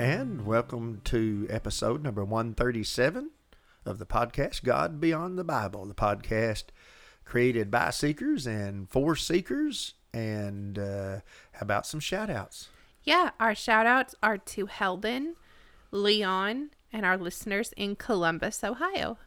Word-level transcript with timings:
And 0.00 0.46
welcome 0.46 1.00
to 1.04 1.46
episode 1.50 2.04
number 2.04 2.24
137 2.24 3.30
of 3.84 3.98
the 3.98 4.06
podcast 4.06 4.62
God 4.62 5.00
Beyond 5.00 5.36
the 5.38 5.44
Bible, 5.44 5.84
the 5.86 5.94
podcast 5.94 6.64
created 7.24 7.70
by 7.70 7.90
seekers 7.90 8.46
and 8.46 8.88
for 8.88 9.16
seekers. 9.16 9.94
And 10.14 10.78
uh, 10.78 11.20
how 11.52 11.62
about 11.62 11.86
some 11.86 12.00
shout 12.00 12.30
outs? 12.30 12.68
Yeah, 13.02 13.30
our 13.40 13.54
shout 13.54 13.86
outs 13.86 14.14
are 14.22 14.38
to 14.38 14.66
Heldon, 14.66 15.34
Leon, 15.90 16.70
and 16.92 17.04
our 17.04 17.16
listeners 17.18 17.72
in 17.76 17.96
Columbus, 17.96 18.62
Ohio. 18.62 19.18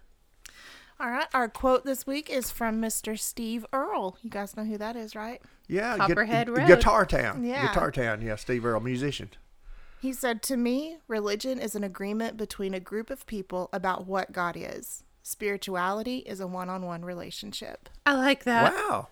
All 0.99 1.09
right, 1.09 1.27
our 1.33 1.49
quote 1.49 1.83
this 1.83 2.05
week 2.07 2.29
is 2.29 2.51
from 2.51 2.79
Mr. 2.81 3.19
Steve 3.19 3.65
Earle. 3.73 4.17
You 4.21 4.29
guys 4.29 4.55
know 4.55 4.63
who 4.63 4.77
that 4.77 4.95
is, 4.95 5.15
right? 5.15 5.41
Yeah, 5.67 5.97
Copperhead 5.97 6.47
Gu- 6.47 6.53
Road. 6.53 6.67
Guitar 6.67 7.05
Town. 7.05 7.43
Yeah. 7.43 7.67
Guitar 7.67 7.91
Town, 7.91 8.21
yeah, 8.21 8.35
Steve 8.35 8.63
Earle, 8.65 8.79
musician. 8.81 9.31
He 10.01 10.13
said, 10.13 10.41
To 10.43 10.57
me, 10.57 10.97
religion 11.07 11.59
is 11.59 11.75
an 11.75 11.83
agreement 11.83 12.35
between 12.35 12.73
a 12.73 12.79
group 12.79 13.09
of 13.09 13.25
people 13.27 13.69
about 13.71 14.07
what 14.07 14.31
God 14.31 14.55
is. 14.57 15.03
Spirituality 15.21 16.17
is 16.19 16.39
a 16.39 16.47
one 16.47 16.69
on 16.69 16.85
one 16.85 17.05
relationship. 17.05 17.87
I 18.05 18.13
like 18.15 18.43
that. 18.45 18.73
wow. 18.73 19.09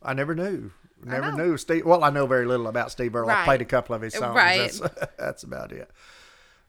I 0.00 0.14
never 0.14 0.34
knew. 0.36 0.70
Never 1.04 1.32
knew 1.32 1.56
Steve. 1.56 1.84
Well, 1.84 2.02
I 2.04 2.10
know 2.10 2.26
very 2.26 2.46
little 2.46 2.68
about 2.68 2.90
Steve 2.92 3.14
Earle. 3.14 3.28
I 3.30 3.34
Right. 3.34 3.44
played 3.44 3.62
a 3.62 3.64
couple 3.64 3.94
of 3.94 4.02
his 4.02 4.14
songs. 4.14 4.34
Right. 4.34 4.72
That's, 4.72 4.80
that's 5.18 5.42
about 5.42 5.72
it. 5.72 5.90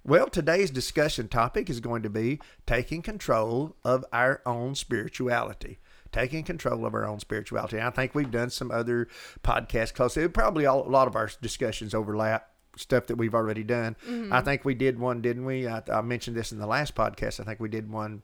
Well, 0.03 0.27
today's 0.27 0.71
discussion 0.71 1.27
topic 1.27 1.69
is 1.69 1.79
going 1.79 2.03
to 2.03 2.09
be 2.09 2.39
taking 2.65 3.01
control 3.01 3.75
of 3.83 4.05
our 4.13 4.41
own 4.45 4.73
spirituality. 4.75 5.79
Taking 6.11 6.43
control 6.43 6.85
of 6.87 6.95
our 6.95 7.05
own 7.05 7.19
spirituality. 7.19 7.77
And 7.77 7.85
I 7.85 7.91
think 7.91 8.15
we've 8.15 8.31
done 8.31 8.49
some 8.49 8.71
other 8.71 9.07
podcasts 9.43 9.93
closely. 9.93 10.27
Probably 10.27 10.65
all, 10.65 10.87
a 10.87 10.89
lot 10.89 11.07
of 11.07 11.15
our 11.15 11.29
discussions 11.41 11.93
overlap 11.93 12.48
stuff 12.79 13.07
that 13.07 13.15
we've 13.17 13.35
already 13.35 13.63
done. 13.63 13.95
Mm-hmm. 14.07 14.33
I 14.33 14.41
think 14.41 14.65
we 14.65 14.73
did 14.73 14.97
one, 14.99 15.21
didn't 15.21 15.45
we? 15.45 15.67
I, 15.67 15.81
I 15.91 16.01
mentioned 16.01 16.35
this 16.37 16.51
in 16.51 16.59
the 16.59 16.67
last 16.67 16.95
podcast. 16.95 17.39
I 17.39 17.43
think 17.43 17.59
we 17.59 17.69
did 17.69 17.91
one 17.91 18.21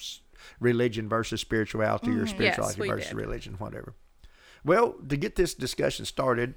religion 0.59 1.09
versus 1.09 1.41
spirituality 1.41 2.11
or 2.11 2.25
spirituality 2.27 2.81
Mm-hmm. 2.81 2.89
versus 2.91 3.09
did. 3.09 3.17
religion, 3.17 3.55
whatever. 3.57 3.93
Well, 4.63 4.95
to 5.07 5.17
get 5.17 5.35
this 5.35 5.53
discussion 5.53 6.05
started, 6.05 6.55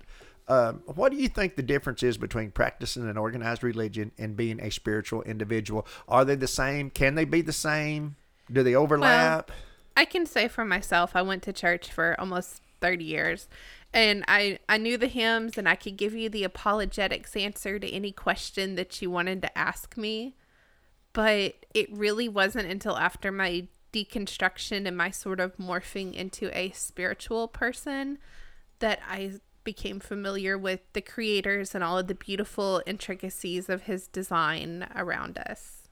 um, 0.49 0.83
what 0.87 1.13
do 1.13 1.19
you 1.19 1.29
think 1.29 1.57
the 1.57 1.63
difference 1.63 2.03
is 2.03 2.17
between 2.17 2.51
practicing 2.51 3.09
an 3.09 3.19
organized 3.19 3.63
religion 3.63 4.13
and 4.17 4.35
being 4.37 4.61
a 4.61 4.71
spiritual 4.71 5.23
individual? 5.23 5.87
Are 6.09 6.25
they 6.25 6.35
the 6.37 6.47
same? 6.49 6.89
Can 6.91 7.17
they 7.17 7.27
be 7.27 7.43
the 7.43 7.53
same? 7.53 8.17
Do 8.51 8.63
they 8.63 8.75
overlap? 8.75 9.51
I 9.95 10.05
can 10.07 10.25
say 10.25 10.49
for 10.49 10.65
myself, 10.65 11.15
I 11.15 11.23
went 11.23 11.43
to 11.43 11.53
church 11.53 11.93
for 11.93 12.19
almost 12.19 12.63
30 12.81 13.05
years 13.05 13.49
and 13.93 14.25
I, 14.29 14.59
I 14.69 14.77
knew 14.77 14.97
the 14.97 15.07
hymns 15.07 15.57
and 15.57 15.69
I 15.69 15.75
could 15.75 15.97
give 15.97 16.15
you 16.15 16.29
the 16.29 16.45
apologetics 16.45 17.37
answer 17.37 17.79
to 17.79 17.91
any 17.91 18.13
question 18.13 18.75
that 18.75 19.01
you 19.01 19.11
wanted 19.11 19.43
to 19.43 19.59
ask 19.59 19.97
me. 19.97 20.37
But 21.13 21.65
it 21.75 21.91
really 21.91 22.29
wasn't 22.29 22.71
until 22.71 22.97
after 22.97 23.33
my 23.33 23.69
deconstruction 23.93 24.87
and 24.87 24.97
my 24.97 25.11
sort 25.11 25.41
of 25.41 25.57
morphing 25.57 26.15
into 26.15 26.57
a 26.57 26.71
spiritual 26.73 27.49
person 27.49 28.19
that 28.81 29.01
I 29.09 29.33
became 29.65 30.01
familiar 30.01 30.57
with 30.57 30.81
the 30.93 31.01
creators 31.01 31.75
and 31.75 31.83
all 31.83 31.99
of 31.99 32.07
the 32.07 32.15
beautiful 32.15 32.83
intricacies 32.87 33.69
of 33.69 33.83
his 33.83 34.07
design 34.07 34.87
around 34.95 35.39
us. 35.39 35.89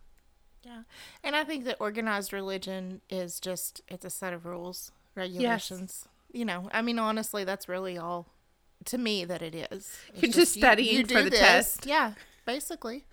Yeah. 0.62 0.82
And 1.24 1.34
I 1.34 1.44
think 1.44 1.64
that 1.64 1.76
organized 1.80 2.32
religion 2.32 3.00
is 3.08 3.40
just, 3.40 3.80
it's 3.88 4.04
a 4.04 4.10
set 4.10 4.32
of 4.32 4.46
rules, 4.46 4.92
regulations. 5.14 6.08
You 6.32 6.44
know, 6.44 6.68
I 6.72 6.82
mean, 6.82 6.98
honestly, 6.98 7.44
that's 7.44 7.68
really 7.68 7.96
all 7.96 8.26
to 8.86 8.98
me 8.98 9.24
that 9.24 9.42
it 9.42 9.54
is. 9.54 9.96
It's 10.12 10.22
You're 10.22 10.32
just 10.32 10.54
studying 10.54 11.06
for 11.06 11.22
the 11.22 11.30
this. 11.30 11.38
test. 11.38 11.86
Yeah, 11.86 12.12
basically. 12.44 13.04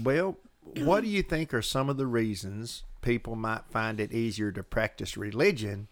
Well, 0.00 0.36
what 0.78 1.02
do 1.02 1.08
you 1.08 1.22
think 1.22 1.52
are 1.52 1.62
some 1.62 1.88
of 1.88 1.96
the 1.96 2.06
reasons 2.06 2.84
people 3.00 3.36
might 3.36 3.66
find 3.70 4.00
it 4.00 4.12
easier 4.12 4.52
to 4.52 4.62
practice 4.62 5.16
religion 5.16 5.88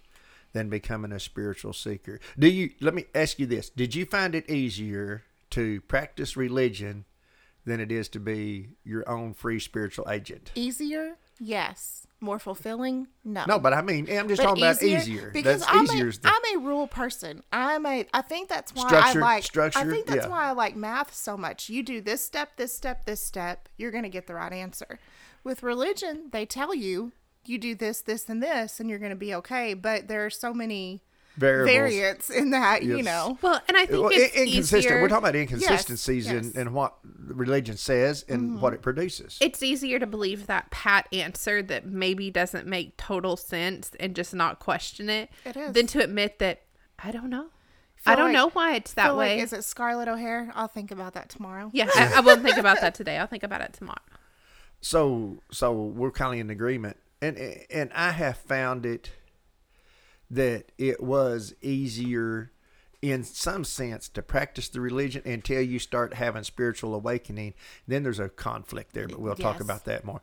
than 0.52 0.68
becoming 0.68 1.12
a 1.12 1.20
spiritual 1.20 1.72
seeker? 1.72 2.20
Do 2.38 2.48
you 2.48 2.70
let 2.80 2.94
me 2.94 3.06
ask 3.14 3.38
you 3.38 3.46
this. 3.46 3.68
Did 3.70 3.94
you 3.94 4.06
find 4.06 4.34
it 4.34 4.48
easier 4.48 5.24
to 5.50 5.80
practice 5.82 6.36
religion 6.36 7.04
than 7.64 7.80
it 7.80 7.92
is 7.92 8.08
to 8.10 8.20
be 8.20 8.70
your 8.84 9.08
own 9.08 9.34
free 9.34 9.60
spiritual 9.60 10.08
agent? 10.08 10.52
Easier? 10.54 11.16
Yes. 11.40 12.06
More 12.20 12.38
fulfilling? 12.38 13.08
No. 13.24 13.44
No, 13.48 13.58
but 13.58 13.72
I 13.72 13.80
mean, 13.80 14.06
I'm 14.10 14.28
just 14.28 14.42
But 14.42 14.48
talking 14.48 14.62
about 14.62 14.82
easier. 14.82 15.30
because 15.32 15.60
That's 15.62 15.72
I'm 15.74 15.84
easier. 15.84 16.04
a, 16.04 16.08
is 16.10 16.18
the- 16.18 16.28
I'm 16.28 16.56
a 16.56 16.60
rule 16.66 16.86
person. 16.86 17.42
I'm 17.50 17.86
a. 17.86 18.06
I 18.12 18.20
think 18.20 18.50
that's 18.50 18.74
why 18.74 18.86
Structure- 18.88 19.18
I 19.24 19.38
like. 19.38 19.56
I 19.76 19.84
think 19.84 20.06
that's 20.06 20.26
yeah. 20.26 20.28
why 20.30 20.48
I 20.48 20.52
like 20.52 20.76
math 20.76 21.14
so 21.14 21.38
much. 21.38 21.70
You 21.70 21.82
do 21.82 22.02
this 22.02 22.22
step, 22.22 22.56
this 22.58 22.74
step, 22.76 23.06
this 23.06 23.22
step. 23.22 23.70
You're 23.78 23.90
gonna 23.90 24.10
get 24.10 24.26
the 24.26 24.34
right 24.34 24.52
answer. 24.52 24.98
With 25.42 25.62
religion, 25.62 26.28
they 26.30 26.44
tell 26.44 26.74
you 26.74 27.12
you 27.46 27.56
do 27.56 27.74
this, 27.74 28.02
this, 28.02 28.28
and 28.28 28.42
this, 28.42 28.78
and 28.78 28.90
you're 28.90 28.98
gonna 28.98 29.16
be 29.16 29.34
okay. 29.36 29.72
But 29.72 30.08
there 30.08 30.26
are 30.26 30.30
so 30.30 30.52
many 30.52 31.00
variables. 31.40 31.74
variants 31.74 32.30
in 32.30 32.50
that. 32.50 32.82
You 32.82 33.02
know. 33.02 33.38
Well, 33.42 33.60
and 33.66 33.76
I 33.76 33.86
think 33.86 34.02
Well, 34.02 34.10
it's 34.12 34.34
inconsistent. 34.34 34.84
easier. 34.84 35.02
We're 35.02 35.08
talking 35.08 35.24
about 35.28 35.36
inconsistencies 35.36 36.26
yes. 36.26 36.50
in, 36.52 36.60
in 36.60 36.72
what 36.72 36.94
religion 37.26 37.76
says 37.76 38.24
and 38.28 38.42
mm-hmm. 38.42 38.60
what 38.60 38.74
it 38.74 38.82
produces. 38.82 39.38
it's 39.40 39.62
easier 39.62 39.98
to 39.98 40.06
believe 40.06 40.46
that 40.46 40.70
pat 40.70 41.08
answer 41.12 41.62
that 41.62 41.86
maybe 41.86 42.30
doesn't 42.30 42.66
make 42.66 42.96
total 42.96 43.36
sense 43.36 43.90
and 44.00 44.14
just 44.14 44.34
not 44.34 44.58
question 44.58 45.08
it, 45.08 45.30
It 45.44 45.56
is. 45.56 45.72
than 45.72 45.86
to 45.88 46.02
admit 46.02 46.38
that 46.40 46.62
I 46.98 47.10
don't 47.10 47.30
know. 47.30 47.46
Feel 47.96 48.12
I 48.12 48.16
don't 48.16 48.24
like- 48.26 48.32
know 48.34 48.50
why 48.50 48.74
it's 48.76 48.92
that 48.94 49.06
Feel 49.06 49.16
like, 49.16 49.28
way. 49.28 49.40
is 49.40 49.52
it 49.52 49.62
Scarlett 49.64 50.08
O'Hara? 50.08 50.50
I'll 50.54 50.68
think 50.68 50.90
about 50.90 51.14
that 51.14 51.28
tomorrow. 51.28 51.70
yeah, 51.72 51.88
I, 51.94 52.14
I 52.16 52.20
won't 52.20 52.42
think 52.42 52.56
about 52.56 52.80
that 52.80 52.94
today. 52.94 53.16
I'll 53.18 53.26
think 53.26 53.42
about 53.42 53.60
it 53.60 53.72
tomorrow. 53.72 53.98
so 54.80 55.38
so 55.50 55.72
we're 55.72 56.10
kind 56.10 56.34
of 56.34 56.40
in 56.40 56.50
agreement 56.50 56.96
and 57.20 57.36
and 57.70 57.90
i 57.94 58.10
have 58.12 58.38
found 58.38 58.86
it 58.86 59.10
that 60.30 60.72
it 60.78 61.02
was 61.02 61.54
easier 61.60 62.52
in 63.02 63.24
some 63.24 63.64
sense 63.64 64.08
to 64.10 64.22
practice 64.22 64.68
the 64.68 64.80
religion 64.80 65.22
until 65.24 65.62
you 65.62 65.78
start 65.78 66.14
having 66.14 66.44
spiritual 66.44 66.94
awakening. 66.94 67.54
Then 67.88 68.02
there's 68.02 68.20
a 68.20 68.28
conflict 68.28 68.92
there 68.92 69.08
but 69.08 69.20
we'll 69.20 69.34
talk 69.34 69.60
about 69.60 69.84
that 69.86 70.04
more. 70.04 70.20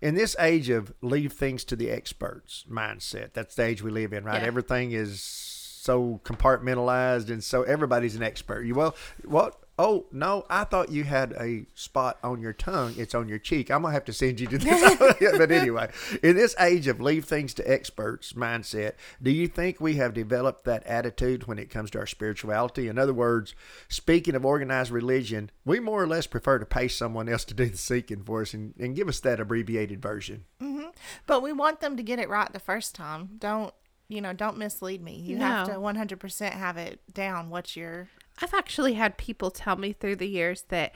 In 0.00 0.14
this 0.14 0.36
age 0.38 0.68
of 0.68 0.92
leave 1.00 1.32
things 1.32 1.64
to 1.64 1.76
the 1.76 1.90
experts 1.90 2.64
mindset 2.70 3.32
that's 3.32 3.54
the 3.54 3.64
age 3.64 3.82
we 3.82 3.90
live 3.90 4.12
in 4.12 4.24
right? 4.24 4.42
Yeah. 4.42 4.46
everything 4.46 4.92
is 4.92 5.22
so 5.22 6.20
compartmentalized 6.24 7.30
and 7.30 7.42
so 7.42 7.62
everybody's 7.62 8.16
an 8.16 8.22
expert. 8.22 8.64
You 8.64 8.74
well 8.74 8.96
what 9.24 9.58
Oh 9.78 10.06
no, 10.10 10.46
I 10.48 10.64
thought 10.64 10.90
you 10.90 11.04
had 11.04 11.32
a 11.32 11.66
spot 11.74 12.18
on 12.24 12.40
your 12.40 12.54
tongue. 12.54 12.94
It's 12.96 13.14
on 13.14 13.28
your 13.28 13.38
cheek. 13.38 13.70
I'm 13.70 13.82
gonna 13.82 13.92
have 13.92 14.06
to 14.06 14.12
send 14.12 14.40
you 14.40 14.46
to 14.46 14.58
this. 14.58 14.96
but 15.38 15.52
anyway, 15.52 15.90
in 16.22 16.36
this 16.36 16.56
age 16.58 16.86
of 16.86 17.00
leave 17.00 17.26
things 17.26 17.52
to 17.54 17.70
experts 17.70 18.32
mindset, 18.32 18.92
do 19.22 19.30
you 19.30 19.48
think 19.48 19.80
we 19.80 19.96
have 19.96 20.14
developed 20.14 20.64
that 20.64 20.86
attitude 20.86 21.46
when 21.46 21.58
it 21.58 21.68
comes 21.68 21.90
to 21.90 21.98
our 21.98 22.06
spirituality? 22.06 22.88
In 22.88 22.98
other 22.98 23.12
words, 23.12 23.54
speaking 23.88 24.34
of 24.34 24.46
organized 24.46 24.90
religion, 24.90 25.50
we 25.64 25.78
more 25.78 26.02
or 26.02 26.06
less 26.06 26.26
prefer 26.26 26.58
to 26.58 26.66
pay 26.66 26.88
someone 26.88 27.28
else 27.28 27.44
to 27.44 27.54
do 27.54 27.66
the 27.66 27.76
seeking 27.76 28.22
for 28.22 28.42
us 28.42 28.54
and, 28.54 28.74
and 28.78 28.96
give 28.96 29.08
us 29.08 29.20
that 29.20 29.40
abbreviated 29.40 30.00
version. 30.00 30.44
Mm-hmm. 30.62 30.88
But 31.26 31.42
we 31.42 31.52
want 31.52 31.80
them 31.80 31.98
to 31.98 32.02
get 32.02 32.18
it 32.18 32.30
right 32.30 32.50
the 32.50 32.58
first 32.58 32.94
time. 32.94 33.30
Don't 33.38 33.74
you 34.08 34.20
know? 34.20 34.32
Don't 34.32 34.56
mislead 34.56 35.02
me. 35.02 35.16
You 35.16 35.38
have 35.38 35.68
to 35.68 35.80
one 35.80 35.96
hundred 35.96 36.20
percent 36.20 36.54
have 36.54 36.76
it 36.76 37.00
down. 37.12 37.50
What's 37.50 37.76
your 37.76 38.08
I've 38.40 38.54
actually 38.54 38.94
had 38.94 39.16
people 39.18 39.50
tell 39.50 39.76
me 39.76 39.92
through 39.92 40.16
the 40.16 40.28
years 40.28 40.62
that 40.68 40.92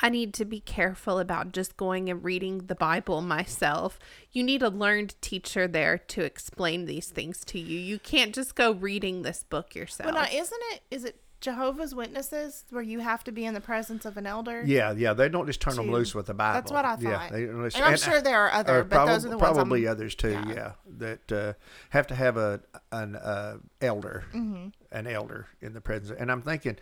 I 0.00 0.08
need 0.08 0.34
to 0.34 0.44
be 0.44 0.58
careful 0.60 1.18
about 1.20 1.52
just 1.52 1.76
going 1.76 2.08
and 2.10 2.24
reading 2.24 2.66
the 2.66 2.74
Bible 2.74 3.20
myself. 3.20 3.98
You 4.32 4.42
need 4.42 4.62
a 4.62 4.68
learned 4.68 5.14
teacher 5.20 5.68
there 5.68 5.98
to 5.98 6.22
explain 6.22 6.86
these 6.86 7.08
things 7.08 7.44
to 7.46 7.60
you. 7.60 7.78
You 7.78 7.98
can't 8.00 8.34
just 8.34 8.54
go 8.56 8.72
reading 8.72 9.22
this 9.22 9.44
book 9.44 9.74
yourself. 9.74 10.12
Well, 10.12 10.20
now, 10.22 10.28
isn't 10.32 10.60
it? 10.72 10.80
Is 10.90 11.04
it 11.04 11.20
Jehovah's 11.40 11.94
Witnesses 11.94 12.64
where 12.70 12.82
you 12.82 13.00
have 13.00 13.22
to 13.24 13.30
be 13.30 13.44
in 13.44 13.54
the 13.54 13.60
presence 13.60 14.04
of 14.04 14.16
an 14.16 14.26
elder? 14.26 14.64
Yeah, 14.66 14.92
yeah, 14.96 15.12
they 15.12 15.28
don't 15.28 15.46
just 15.46 15.60
turn 15.60 15.76
them 15.76 15.92
loose 15.92 16.12
with 16.14 16.26
the 16.26 16.34
Bible. 16.34 16.54
That's 16.54 16.72
what 16.72 16.84
I 16.84 16.96
Yeah, 16.98 17.18
thought. 17.18 17.32
they, 17.32 17.44
And 17.44 17.72
I'm 17.84 17.96
sure 17.96 18.20
there 18.20 18.40
are 18.40 18.50
other, 18.52 18.78
or 18.80 18.84
but 18.84 19.04
those 19.06 19.26
are 19.26 19.28
the 19.28 19.36
ones 19.38 19.46
I'm- 19.48 19.54
probably 19.54 19.86
others 19.86 20.14
too. 20.16 20.30
yeah. 20.30 20.48
Yeah, 20.48 20.72
that 20.98 21.30
uh, 21.32 21.52
have 21.90 22.06
to 22.08 22.14
have 22.16 22.36
a 22.36 22.62
an 22.90 23.14
uh, 23.14 23.58
elder, 23.80 24.24
Mm-hmm. 24.34 24.68
An 24.94 25.06
elder 25.06 25.48
in 25.60 25.74
the 25.74 25.80
presence. 25.82 26.16
And 26.18 26.30
I'm 26.32 26.40
thinking, 26.42 26.76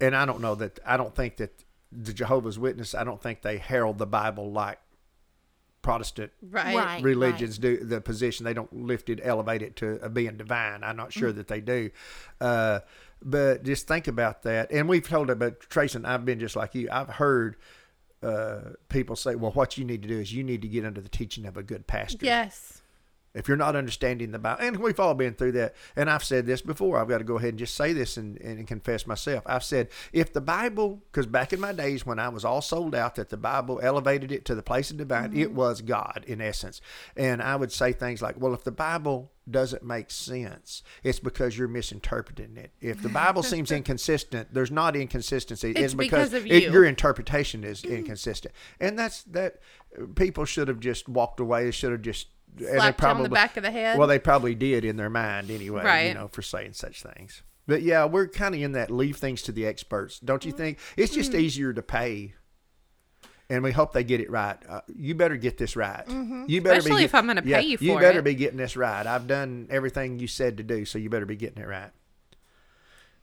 and 0.00 0.14
I 0.14 0.24
don't 0.26 0.40
know 0.40 0.54
that 0.56 0.78
I 0.86 0.96
don't 0.96 1.14
think 1.14 1.36
that 1.38 1.64
the 1.90 2.12
Jehovah's 2.12 2.58
Witness. 2.58 2.94
I 2.94 3.02
don't 3.02 3.20
think 3.20 3.42
they 3.42 3.58
herald 3.58 3.98
the 3.98 4.06
Bible 4.06 4.52
like 4.52 4.78
Protestant 5.80 6.32
right. 6.42 6.74
Right. 6.76 7.02
religions 7.02 7.56
do 7.56 7.78
the 7.78 8.00
position 8.00 8.44
they 8.44 8.52
don't 8.52 8.72
lift 8.84 9.08
it 9.08 9.20
elevate 9.22 9.62
it 9.62 9.76
to 9.76 9.92
a 10.04 10.08
being 10.10 10.36
divine 10.36 10.82
i'm 10.82 10.96
not 10.96 11.10
Mm-hmm. 11.10 11.20
sure 11.20 11.32
that 11.32 11.46
they 11.46 11.60
do 11.60 11.90
uh, 12.40 12.80
but 13.22 13.62
just 13.62 13.86
think 13.86 14.08
about 14.08 14.42
that 14.42 14.70
and 14.72 14.88
we've 14.88 15.08
told 15.08 15.30
about 15.30 15.60
trace 15.60 15.94
and 15.94 16.04
i've 16.04 16.24
been 16.26 16.40
just 16.40 16.56
like 16.56 16.74
you 16.74 16.88
i've 16.90 17.08
heard 17.08 17.56
uh, 18.24 18.58
people 18.88 19.14
say 19.14 19.36
well 19.36 19.52
what 19.52 19.78
you 19.78 19.84
need 19.84 20.02
to 20.02 20.08
do 20.08 20.18
is 20.18 20.32
you 20.34 20.42
need 20.42 20.60
to 20.62 20.68
get 20.68 20.84
under 20.84 21.00
the 21.00 21.08
teaching 21.08 21.46
of 21.46 21.56
a 21.56 21.62
good 21.62 21.86
pastor 21.86 22.26
Yes. 22.26 22.77
If 23.34 23.48
you're 23.48 23.56
not 23.56 23.76
understanding 23.76 24.30
the 24.30 24.38
Bible, 24.38 24.64
and 24.64 24.76
we've 24.78 24.98
all 24.98 25.14
been 25.14 25.34
through 25.34 25.52
that, 25.52 25.74
and 25.96 26.10
I've 26.10 26.24
said 26.24 26.46
this 26.46 26.62
before, 26.62 26.98
I've 26.98 27.08
got 27.08 27.18
to 27.18 27.24
go 27.24 27.36
ahead 27.36 27.50
and 27.50 27.58
just 27.58 27.74
say 27.74 27.92
this 27.92 28.16
and, 28.16 28.40
and 28.40 28.66
confess 28.66 29.06
myself. 29.06 29.44
I've 29.46 29.64
said, 29.64 29.88
if 30.12 30.32
the 30.32 30.40
Bible, 30.40 31.02
because 31.10 31.26
back 31.26 31.52
in 31.52 31.60
my 31.60 31.72
days 31.72 32.06
when 32.06 32.18
I 32.18 32.28
was 32.28 32.44
all 32.44 32.62
sold 32.62 32.94
out 32.94 33.16
that 33.16 33.28
the 33.28 33.36
Bible 33.36 33.80
elevated 33.82 34.32
it 34.32 34.44
to 34.46 34.54
the 34.54 34.62
place 34.62 34.90
of 34.90 34.96
divine, 34.96 35.32
it 35.36 35.48
mm-hmm. 35.48 35.56
was 35.56 35.82
God 35.82 36.24
in 36.26 36.40
essence. 36.40 36.80
And 37.16 37.42
I 37.42 37.56
would 37.56 37.72
say 37.72 37.92
things 37.92 38.22
like, 38.22 38.40
well, 38.40 38.54
if 38.54 38.64
the 38.64 38.72
Bible 38.72 39.30
doesn't 39.50 39.82
make 39.82 40.10
sense, 40.10 40.82
it's 41.02 41.18
because 41.18 41.56
you're 41.56 41.68
misinterpreting 41.68 42.56
it. 42.56 42.72
If 42.80 43.02
the 43.02 43.08
Bible 43.08 43.42
seems 43.44 43.70
inconsistent, 43.70 44.52
there's 44.52 44.70
not 44.70 44.96
inconsistency. 44.96 45.72
It's 45.72 45.94
because 45.94 46.34
of 46.34 46.46
you. 46.46 46.58
your 46.58 46.84
interpretation 46.84 47.64
is 47.64 47.82
mm-hmm. 47.82 47.96
inconsistent. 47.96 48.54
And 48.80 48.98
that's 48.98 49.22
that 49.24 49.60
people 50.16 50.44
should 50.44 50.68
have 50.68 50.80
just 50.80 51.08
walked 51.08 51.40
away. 51.40 51.64
They 51.64 51.70
should 51.70 51.92
have 51.92 52.02
just 52.02 52.28
and 52.60 52.80
they 52.80 52.86
you 52.86 53.08
on 53.08 53.22
the 53.22 53.28
back 53.28 53.56
of 53.56 53.62
the 53.62 53.70
head? 53.70 53.98
Well, 53.98 54.08
they 54.08 54.18
probably 54.18 54.54
did 54.54 54.84
in 54.84 54.96
their 54.96 55.10
mind 55.10 55.50
anyway, 55.50 56.08
you 56.08 56.14
know, 56.14 56.28
for 56.28 56.42
saying 56.42 56.72
such 56.74 57.02
things. 57.02 57.42
But 57.66 57.82
yeah, 57.82 58.06
we're 58.06 58.28
kind 58.28 58.54
of 58.54 58.60
in 58.62 58.72
that 58.72 58.90
leave 58.90 59.16
things 59.16 59.42
to 59.42 59.52
the 59.52 59.66
experts, 59.66 60.18
don't 60.20 60.44
you 60.44 60.52
think? 60.52 60.78
It's 60.96 61.12
just 61.14 61.32
Mm-hmm. 61.32 61.40
easier 61.40 61.72
to 61.74 61.82
pay, 61.82 62.32
and 63.50 63.62
we 63.62 63.72
hope 63.72 63.92
they 63.92 64.04
get 64.04 64.20
it 64.20 64.30
right. 64.30 64.56
Uh, 64.68 64.80
you 64.94 65.14
better 65.14 65.36
get 65.36 65.58
this 65.58 65.76
right. 65.76 66.02
You 66.08 66.14
better 66.14 66.22
Mm-hmm. 66.22 66.66
Especially 66.66 66.96
be 67.02 67.04
if 67.04 67.14
I'm 67.14 67.26
gonna 67.26 67.42
pay 67.42 67.62
you 67.62 67.76
You 67.80 67.94
for 67.94 68.00
better 68.00 68.20
it. 68.20 68.24
be 68.24 68.34
getting 68.34 68.56
this 68.58 68.76
right. 68.76 69.06
I've 69.06 69.26
done 69.26 69.66
everything 69.70 70.18
you 70.18 70.26
said 70.28 70.56
to 70.58 70.62
do, 70.62 70.84
so 70.84 70.98
you 70.98 71.10
better 71.10 71.26
be 71.26 71.36
getting 71.36 71.62
it 71.62 71.66
right. 71.66 71.90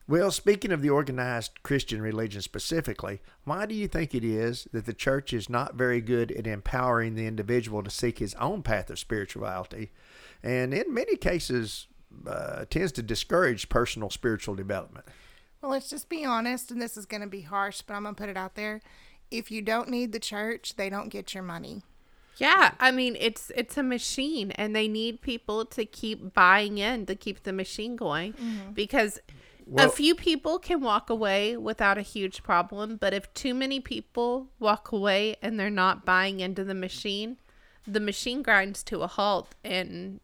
Well, 0.08 0.30
speaking 0.30 0.72
of 0.72 0.84
the 0.84 0.92
organized 0.92 1.64
Christian 1.64 2.00
religion 2.00 2.42
specifically, 2.44 3.22
why 3.44 3.66
do 3.66 3.74
you 3.74 3.88
think 3.88 4.14
it 4.14 4.24
is 4.24 4.68
that 4.72 4.86
the 4.86 4.94
church 4.94 5.34
is 5.34 5.50
not 5.50 5.74
very 5.74 6.00
good 6.00 6.32
at 6.32 6.46
empowering 6.46 7.16
the 7.16 7.26
individual 7.26 7.82
to 7.82 7.90
seek 7.90 8.20
his 8.20 8.36
own 8.36 8.62
path 8.62 8.92
of 8.92 9.00
spirituality, 9.00 9.92
and 10.44 10.76
in 10.76 10.94
many 10.94 11.16
cases 11.16 11.88
uh, 12.28 12.66
tends 12.70 12.92
to 12.94 13.02
discourage 13.02 13.68
personal 13.68 14.12
spiritual 14.12 14.54
development? 14.54 15.06
Well, 15.62 15.72
let's 15.72 15.90
just 15.90 16.08
be 16.08 16.24
honest, 16.24 16.70
and 16.70 16.80
this 16.80 16.98
is 16.98 17.08
going 17.08 17.22
to 17.22 17.28
be 17.28 17.42
harsh, 17.42 17.82
but 17.82 17.96
I'm 17.96 18.04
going 18.04 18.14
to 18.14 18.22
put 18.22 18.30
it 18.30 18.38
out 18.38 18.54
there. 18.54 18.82
If 19.32 19.50
you 19.50 19.64
don't 19.64 19.90
need 19.90 20.12
the 20.12 20.20
church, 20.20 20.76
they 20.76 20.90
don't 20.90 21.10
get 21.10 21.34
your 21.34 21.42
money. 21.42 21.82
Yeah, 22.38 22.74
I 22.80 22.92
mean 22.92 23.16
it's 23.18 23.50
it's 23.56 23.78
a 23.78 23.84
machine 23.84 24.52
and 24.52 24.76
they 24.76 24.90
need 24.90 25.22
people 25.22 25.64
to 25.68 25.86
keep 25.86 26.34
buying 26.34 26.78
in 26.78 27.06
to 27.06 27.16
keep 27.16 27.44
the 27.44 27.54
machine 27.54 27.96
going 27.96 28.34
because 28.74 29.20
Well- 29.66 29.88
a 29.88 29.90
few 29.90 30.16
people 30.16 30.60
can 30.60 30.82
walk 30.82 31.10
away 31.10 31.58
without 31.58 31.98
a 31.98 32.02
huge 32.02 32.44
problem, 32.44 32.98
but 32.98 33.14
if 33.14 33.34
too 33.34 33.54
many 33.54 33.80
people 33.80 34.48
walk 34.60 34.92
away 34.92 35.38
and 35.42 35.60
they're 35.60 35.70
not 35.70 36.06
buying 36.06 36.40
into 36.40 36.64
the 36.64 36.76
machine, 36.76 37.38
the 37.88 38.00
machine 38.00 38.42
grinds 38.42 38.84
to 38.84 39.02
a 39.02 39.08
halt 39.08 39.56
and 39.64 40.20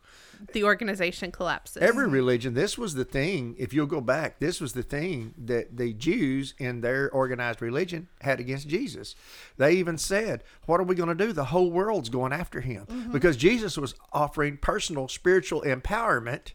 the 0.53 0.63
organization 0.63 1.31
collapses. 1.31 1.81
Every 1.81 2.07
religion, 2.07 2.53
this 2.53 2.77
was 2.77 2.95
the 2.95 3.05
thing. 3.05 3.55
If 3.59 3.73
you'll 3.73 3.85
go 3.85 4.01
back, 4.01 4.39
this 4.39 4.59
was 4.59 4.73
the 4.73 4.83
thing 4.83 5.33
that 5.37 5.77
the 5.77 5.93
Jews 5.93 6.53
in 6.57 6.81
their 6.81 7.09
organized 7.11 7.61
religion 7.61 8.07
had 8.21 8.39
against 8.39 8.67
Jesus. 8.67 9.15
They 9.57 9.73
even 9.73 9.97
said, 9.97 10.43
What 10.65 10.79
are 10.79 10.83
we 10.83 10.95
going 10.95 11.15
to 11.15 11.25
do? 11.25 11.33
The 11.33 11.45
whole 11.45 11.71
world's 11.71 12.09
going 12.09 12.33
after 12.33 12.61
him. 12.61 12.85
Mm-hmm. 12.87 13.11
Because 13.11 13.37
Jesus 13.37 13.77
was 13.77 13.93
offering 14.11 14.57
personal 14.57 15.07
spiritual 15.07 15.61
empowerment 15.61 16.53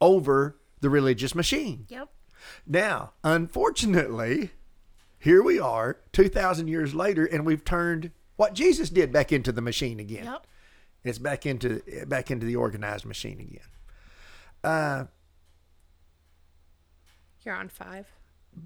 over 0.00 0.56
the 0.82 0.90
religious 0.90 1.34
machine. 1.34 1.86
Yep. 1.88 2.08
Now, 2.66 3.12
unfortunately, 3.24 4.50
here 5.18 5.42
we 5.42 5.58
are 5.58 5.98
2,000 6.12 6.68
years 6.68 6.94
later, 6.94 7.24
and 7.24 7.46
we've 7.46 7.64
turned 7.64 8.10
what 8.36 8.52
Jesus 8.52 8.90
did 8.90 9.12
back 9.12 9.32
into 9.32 9.52
the 9.52 9.62
machine 9.62 9.98
again. 10.00 10.24
Yep. 10.24 10.46
It's 11.04 11.18
back 11.18 11.46
into 11.46 11.80
back 12.06 12.30
into 12.30 12.46
the 12.46 12.56
organized 12.56 13.04
machine 13.04 13.40
again. 13.40 13.66
Uh, 14.62 15.04
You're 17.44 17.56
on 17.56 17.68
5. 17.68 18.06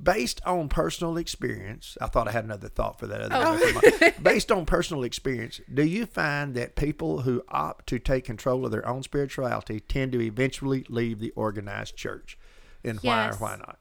Based 0.02 0.40
on 0.44 0.68
personal 0.68 1.16
experience, 1.16 1.96
I 2.00 2.06
thought 2.06 2.28
I 2.28 2.32
had 2.32 2.44
another 2.44 2.68
thought 2.68 2.98
for 2.98 3.06
that. 3.06 3.32
Other 3.32 3.58
Oh. 3.60 4.10
based 4.22 4.50
on 4.50 4.66
personal 4.66 5.04
experience, 5.04 5.60
do 5.72 5.84
you 5.84 6.06
find 6.06 6.54
that 6.54 6.74
people 6.76 7.22
who 7.22 7.42
opt 7.48 7.86
to 7.88 7.98
take 7.98 8.24
control 8.24 8.64
of 8.64 8.72
their 8.72 8.86
own 8.86 9.02
spirituality 9.02 9.80
tend 9.80 10.12
to 10.12 10.20
eventually 10.20 10.84
leave 10.88 11.20
the 11.20 11.30
organized 11.32 11.96
church, 11.96 12.38
and 12.84 12.98
why 13.00 13.28
or 13.28 13.34
why 13.34 13.56
not? 13.56 13.78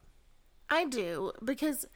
I 0.68 0.84
do 0.84 1.32
because 1.44 1.86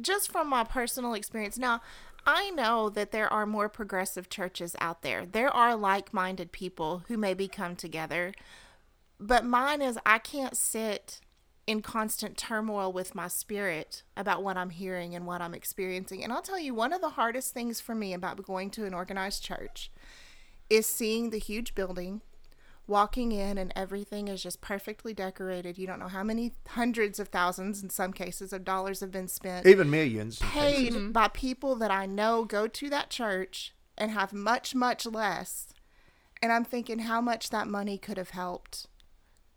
just 0.00 0.30
from 0.30 0.48
my 0.48 0.64
personal 0.64 1.14
experience 1.14 1.58
now, 1.58 1.80
I 2.26 2.50
know 2.50 2.88
that 2.90 3.12
there 3.12 3.32
are 3.32 3.46
more 3.46 3.68
progressive 3.68 4.28
churches 4.28 4.76
out 4.80 5.02
there. 5.02 5.26
There 5.26 5.50
are 5.50 5.74
like-minded 5.74 6.52
people 6.52 7.04
who 7.08 7.16
maybe 7.16 7.48
come 7.48 7.76
together. 7.76 8.32
But 9.18 9.44
mine 9.44 9.82
is 9.82 9.98
I 10.06 10.18
can't 10.18 10.56
sit 10.56 11.20
in 11.70 11.80
constant 11.80 12.36
turmoil 12.36 12.92
with 12.92 13.14
my 13.14 13.28
spirit 13.28 14.02
about 14.16 14.42
what 14.42 14.56
I'm 14.56 14.70
hearing 14.70 15.14
and 15.14 15.24
what 15.24 15.40
I'm 15.40 15.54
experiencing. 15.54 16.24
And 16.24 16.32
I'll 16.32 16.42
tell 16.42 16.58
you 16.58 16.74
one 16.74 16.92
of 16.92 17.00
the 17.00 17.10
hardest 17.10 17.54
things 17.54 17.80
for 17.80 17.94
me 17.94 18.12
about 18.12 18.42
going 18.42 18.70
to 18.70 18.86
an 18.86 18.92
organized 18.92 19.44
church 19.44 19.88
is 20.68 20.88
seeing 20.88 21.30
the 21.30 21.38
huge 21.38 21.76
building 21.76 22.22
walking 22.88 23.30
in 23.30 23.56
and 23.56 23.72
everything 23.76 24.26
is 24.26 24.42
just 24.42 24.60
perfectly 24.60 25.14
decorated. 25.14 25.78
You 25.78 25.86
don't 25.86 26.00
know 26.00 26.08
how 26.08 26.24
many 26.24 26.54
hundreds 26.70 27.20
of 27.20 27.28
thousands, 27.28 27.84
in 27.84 27.88
some 27.88 28.12
cases, 28.12 28.52
of 28.52 28.64
dollars 28.64 28.98
have 28.98 29.12
been 29.12 29.28
spent, 29.28 29.64
Even 29.64 29.88
millions. 29.88 30.40
paid 30.40 30.94
mm-hmm. 30.94 31.12
by 31.12 31.28
people 31.28 31.76
that 31.76 31.92
I 31.92 32.04
know 32.04 32.44
go 32.44 32.66
to 32.66 32.90
that 32.90 33.10
church 33.10 33.76
and 33.96 34.10
have 34.10 34.32
much, 34.32 34.74
much 34.74 35.06
less. 35.06 35.72
And 36.42 36.50
I'm 36.50 36.64
thinking 36.64 37.00
how 37.00 37.20
much 37.20 37.50
that 37.50 37.68
money 37.68 37.96
could 37.96 38.16
have 38.16 38.30
helped 38.30 38.88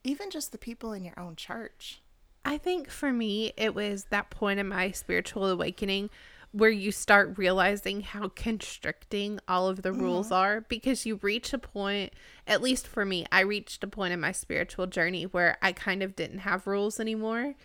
even 0.04 0.30
just 0.30 0.52
the 0.52 0.58
people 0.58 0.94
in 0.94 1.04
your 1.04 1.20
own 1.20 1.36
church. 1.36 2.02
I 2.46 2.58
think 2.58 2.90
for 2.90 3.14
me, 3.14 3.54
it 3.56 3.74
was 3.74 4.06
that 4.06 4.30
point 4.30 4.60
in 4.60 4.68
my 4.68 4.92
spiritual 4.92 5.46
awakening 5.46 6.10
where 6.52 6.70
you 6.70 6.92
start 6.92 7.38
realizing 7.38 8.02
how 8.02 8.28
constricting 8.30 9.40
all 9.48 9.68
of 9.68 9.82
the 9.82 9.90
mm-hmm. 9.90 10.02
rules 10.02 10.32
are 10.32 10.62
because 10.62 11.06
you 11.06 11.20
reach 11.24 11.52
a 11.52 11.58
point, 11.58 12.14
at 12.46 12.62
least 12.62 12.88
for 12.88 13.06
me, 13.06 13.26
I 13.32 13.40
reached 13.40 13.84
a 13.84 13.88
point 13.88 14.14
in 14.14 14.20
my 14.20 14.32
spiritual 14.32 14.86
journey 14.86 15.24
where 15.24 15.58
I 15.64 15.72
kind 15.72 16.04
of 16.04 16.16
didn't 16.16 16.40
have 16.40 16.68
rules 16.68 17.00
anymore. 17.00 17.56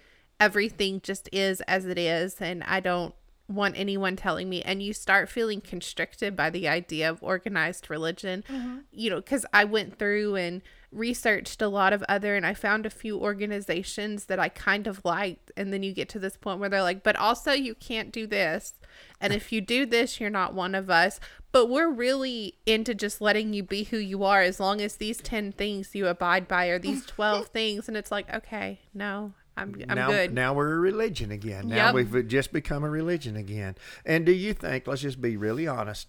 Everything 0.41 1.03
just 1.03 1.29
is 1.33 1.61
as 1.63 1.85
it 1.85 1.99
is, 1.99 2.41
and 2.41 2.65
I 2.65 2.81
don't 2.81 3.15
want 3.49 3.79
anyone 3.79 4.15
telling 4.15 4.49
me 4.49 4.63
and 4.63 4.83
you 4.83 4.93
start 4.93 5.29
feeling 5.29 5.61
constricted 5.61 6.37
by 6.37 6.51
the 6.51 6.69
idea 6.69 7.09
of 7.09 7.23
organized 7.23 7.89
religion 7.89 8.45
mm-hmm. 8.49 8.79
you 8.93 9.09
know 9.09 9.17
because 9.17 9.47
i 9.53 9.65
went 9.65 9.99
through 9.99 10.37
and 10.37 10.63
researched 10.91 11.61
a 11.61 11.69
lot 11.69 11.93
of 11.93 12.03
other 12.09 12.37
and 12.37 12.47
i 12.47 12.53
found 12.53 12.85
a 12.85 12.91
few 12.91 13.19
organizations 13.19 14.27
that 14.27 14.39
i 14.39 14.49
kind 14.49 14.87
of 14.87 15.03
liked 15.05 15.51
and 15.57 15.73
then 15.73 15.83
you 15.83 15.93
get 15.93 16.09
to 16.09 16.19
this 16.19 16.37
point 16.37 16.61
where 16.61 16.69
they're 16.69 16.83
like 16.83 17.03
but 17.03 17.17
also 17.17 17.53
you 17.53 17.75
can't 17.75 18.13
do 18.13 18.27
this 18.27 18.75
and 19.21 19.33
if 19.33 19.53
you 19.53 19.61
do 19.61 19.87
this 19.87 20.21
you're 20.21 20.31
not 20.31 20.55
one 20.55 20.75
of 20.75 20.91
us. 20.91 21.21
But 21.51 21.71
we're 21.71 21.91
really 21.91 22.55
into 22.67 22.95
just 22.95 23.21
letting 23.21 23.55
you 23.55 23.63
be 23.63 23.85
who 23.85 23.97
you 23.97 24.23
are 24.23 24.43
as 24.43 24.61
long 24.61 24.81
as 24.81 24.97
these 24.97 25.19
10 25.19 25.53
things 25.53 25.95
you 25.95 26.07
abide 26.07 26.47
by 26.47 26.67
or 26.67 26.79
these 26.79 27.07
12 27.07 27.49
things 27.49 27.89
and 27.89 27.97
it's 27.97 28.11
like 28.11 28.33
okay 28.33 28.81
no 28.93 29.33
i'm, 29.63 29.75
I'm 29.89 29.97
now, 29.97 30.09
good 30.09 30.33
Now 30.35 30.55
we're 30.55 30.75
a 30.75 30.79
religion 30.79 31.31
again. 31.31 31.69
Now 31.69 31.93
Yep. 31.93 31.95
we've 31.95 32.29
just 32.29 32.53
become 32.53 32.85
a 32.85 32.91
religion 32.91 33.37
again. 33.37 33.77
And 34.05 34.25
do 34.25 34.33
you 34.33 34.53
think, 34.55 34.87
let's 34.87 35.03
just 35.03 35.21
be 35.21 35.37
really 35.37 35.67
honest 35.67 36.09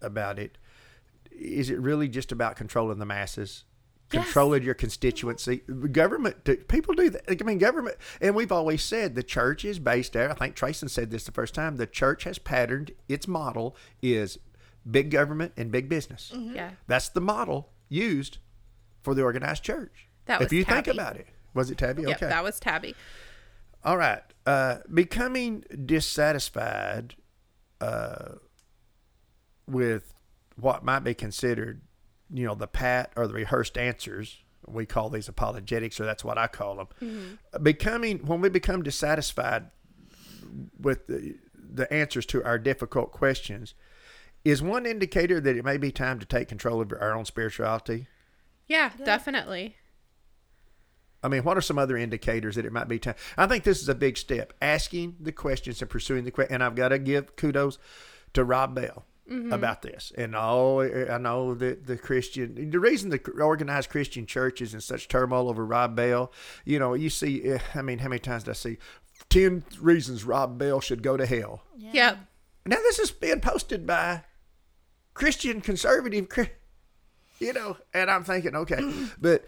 about 0.00 0.38
it, 0.38 0.58
is 1.30 1.70
it 1.70 1.78
really 1.78 2.08
just 2.08 2.32
about 2.32 2.56
controlling 2.56 2.98
the 2.98 3.06
masses? 3.06 3.64
Yes. 4.12 4.24
Controlling 4.24 4.62
your 4.62 4.74
constituency, 4.74 5.58
government. 5.92 6.36
People 6.68 6.94
do 6.94 7.10
that. 7.10 7.24
I 7.28 7.44
mean, 7.44 7.58
government, 7.58 7.96
and 8.22 8.34
we've 8.34 8.50
always 8.50 8.82
said 8.82 9.14
the 9.14 9.22
church 9.22 9.66
is 9.66 9.78
based 9.78 10.14
there. 10.14 10.30
I 10.30 10.34
think 10.34 10.56
Trayson 10.56 10.88
said 10.88 11.10
this 11.10 11.24
the 11.24 11.32
first 11.32 11.54
time. 11.54 11.76
The 11.76 11.86
church 11.86 12.24
has 12.24 12.38
patterned 12.38 12.92
its 13.06 13.28
model 13.28 13.76
is 14.00 14.38
big 14.90 15.10
government 15.10 15.52
and 15.58 15.70
big 15.70 15.90
business. 15.90 16.32
Mm-hmm. 16.34 16.54
yeah 16.54 16.70
That's 16.86 17.10
the 17.10 17.20
model 17.20 17.68
used 17.90 18.38
for 19.02 19.14
the 19.14 19.22
organized 19.22 19.62
church. 19.62 20.08
That 20.24 20.40
if 20.40 20.52
you 20.54 20.64
think 20.64 20.86
about 20.86 21.16
it, 21.16 21.26
was 21.54 21.70
it 21.70 21.78
Tabby? 21.78 22.02
Yep, 22.02 22.16
okay, 22.16 22.26
that 22.28 22.44
was 22.44 22.58
tabby 22.60 22.94
all 23.84 23.96
right. 23.96 24.22
Uh, 24.46 24.78
becoming 24.92 25.64
dissatisfied 25.84 27.14
uh, 27.80 28.34
with 29.66 30.14
what 30.56 30.84
might 30.84 31.00
be 31.00 31.14
considered, 31.14 31.82
you 32.32 32.44
know, 32.44 32.54
the 32.54 32.66
pat 32.66 33.12
or 33.16 33.26
the 33.26 33.34
rehearsed 33.34 33.78
answers. 33.78 34.38
We 34.66 34.84
call 34.84 35.08
these 35.10 35.28
apologetics, 35.28 36.00
or 36.00 36.04
that's 36.04 36.24
what 36.24 36.36
I 36.36 36.46
call 36.46 36.76
them. 36.76 37.38
Becoming 37.62 38.18
when 38.26 38.40
we 38.40 38.48
become 38.48 38.82
dissatisfied 38.82 39.70
with 40.78 41.06
the, 41.06 41.36
the 41.54 41.90
answers 41.92 42.26
to 42.26 42.44
our 42.44 42.58
difficult 42.58 43.12
questions 43.12 43.74
is 44.44 44.62
one 44.62 44.86
indicator 44.86 45.40
that 45.40 45.56
it 45.56 45.64
may 45.64 45.76
be 45.76 45.90
time 45.90 46.18
to 46.18 46.26
take 46.26 46.48
control 46.48 46.80
of 46.80 46.92
our 46.92 47.14
own 47.14 47.24
spirituality. 47.24 48.08
yeah, 48.66 48.90
definitely 49.02 49.76
I 51.22 51.28
mean, 51.28 51.42
what 51.42 51.56
are 51.56 51.62
some 51.62 51.78
other 51.78 51.96
indicators 51.96 52.56
that 52.56 52.64
it 52.64 52.72
might 52.72 52.88
be 52.88 52.98
time? 52.98 53.16
I 53.36 53.46
think 53.46 53.64
this 53.64 53.82
is 53.82 53.88
a 53.88 53.94
big 53.94 54.16
step. 54.16 54.52
Asking 54.62 55.16
the 55.20 55.32
questions 55.32 55.80
and 55.82 55.90
pursuing 55.90 56.24
the 56.24 56.30
questions. 56.30 56.54
And 56.54 56.62
I've 56.62 56.76
got 56.76 56.88
to 56.88 56.98
give 56.98 57.36
kudos 57.36 57.78
to 58.34 58.44
Rob 58.44 58.74
Bell 58.74 59.04
about 59.50 59.82
this. 59.82 60.12
And 60.16 60.34
oh, 60.34 60.80
I 60.80 61.18
know 61.18 61.54
that 61.54 61.86
the 61.86 61.98
Christian, 61.98 62.70
the 62.70 62.80
reason 62.80 63.10
the 63.10 63.20
organized 63.40 63.90
Christian 63.90 64.26
church 64.26 64.62
is 64.62 64.72
in 64.72 64.80
such 64.80 65.08
turmoil 65.08 65.48
over 65.48 65.66
Rob 65.66 65.94
Bell, 65.94 66.32
you 66.64 66.78
know, 66.78 66.94
you 66.94 67.10
see, 67.10 67.44
eh, 67.44 67.58
I 67.74 67.82
mean, 67.82 67.98
how 67.98 68.08
many 68.08 68.20
times 68.20 68.44
did 68.44 68.52
I 68.52 68.54
see 68.54 68.78
10 69.28 69.64
reasons 69.80 70.24
Rob 70.24 70.58
Bell 70.58 70.80
should 70.80 71.02
go 71.02 71.16
to 71.16 71.26
hell? 71.26 71.62
yep 71.76 72.18
Now, 72.64 72.76
this 72.76 72.98
is 72.98 73.10
being 73.10 73.40
posted 73.40 73.86
by 73.86 74.24
Christian 75.12 75.60
conservative, 75.60 76.28
you 77.38 77.52
know, 77.52 77.76
and 77.92 78.10
I'm 78.10 78.24
thinking, 78.24 78.56
okay, 78.56 78.80
but 79.20 79.44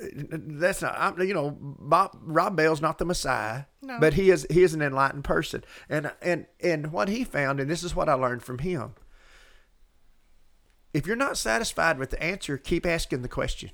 that's 0.00 0.80
not, 0.82 0.94
I'm, 0.96 1.20
you 1.20 1.34
know, 1.34 1.56
Bob, 1.60 2.16
Rob 2.22 2.56
Bell's 2.56 2.80
not 2.80 2.98
the 2.98 3.04
Messiah, 3.04 3.64
No. 3.82 3.98
but 3.98 4.14
he 4.14 4.30
is 4.30 4.46
he 4.50 4.62
is 4.62 4.72
an 4.74 4.82
enlightened 4.82 5.24
person, 5.24 5.64
and 5.88 6.12
and 6.22 6.46
and 6.60 6.92
what 6.92 7.08
he 7.08 7.24
found, 7.24 7.58
and 7.60 7.68
this 7.70 7.82
is 7.82 7.96
what 7.96 8.08
I 8.08 8.14
learned 8.14 8.42
from 8.42 8.58
him. 8.58 8.94
If 10.94 11.06
you're 11.06 11.16
not 11.16 11.36
satisfied 11.36 11.98
with 11.98 12.10
the 12.10 12.22
answer, 12.22 12.56
keep 12.58 12.86
asking 12.86 13.22
the 13.22 13.28
question. 13.28 13.70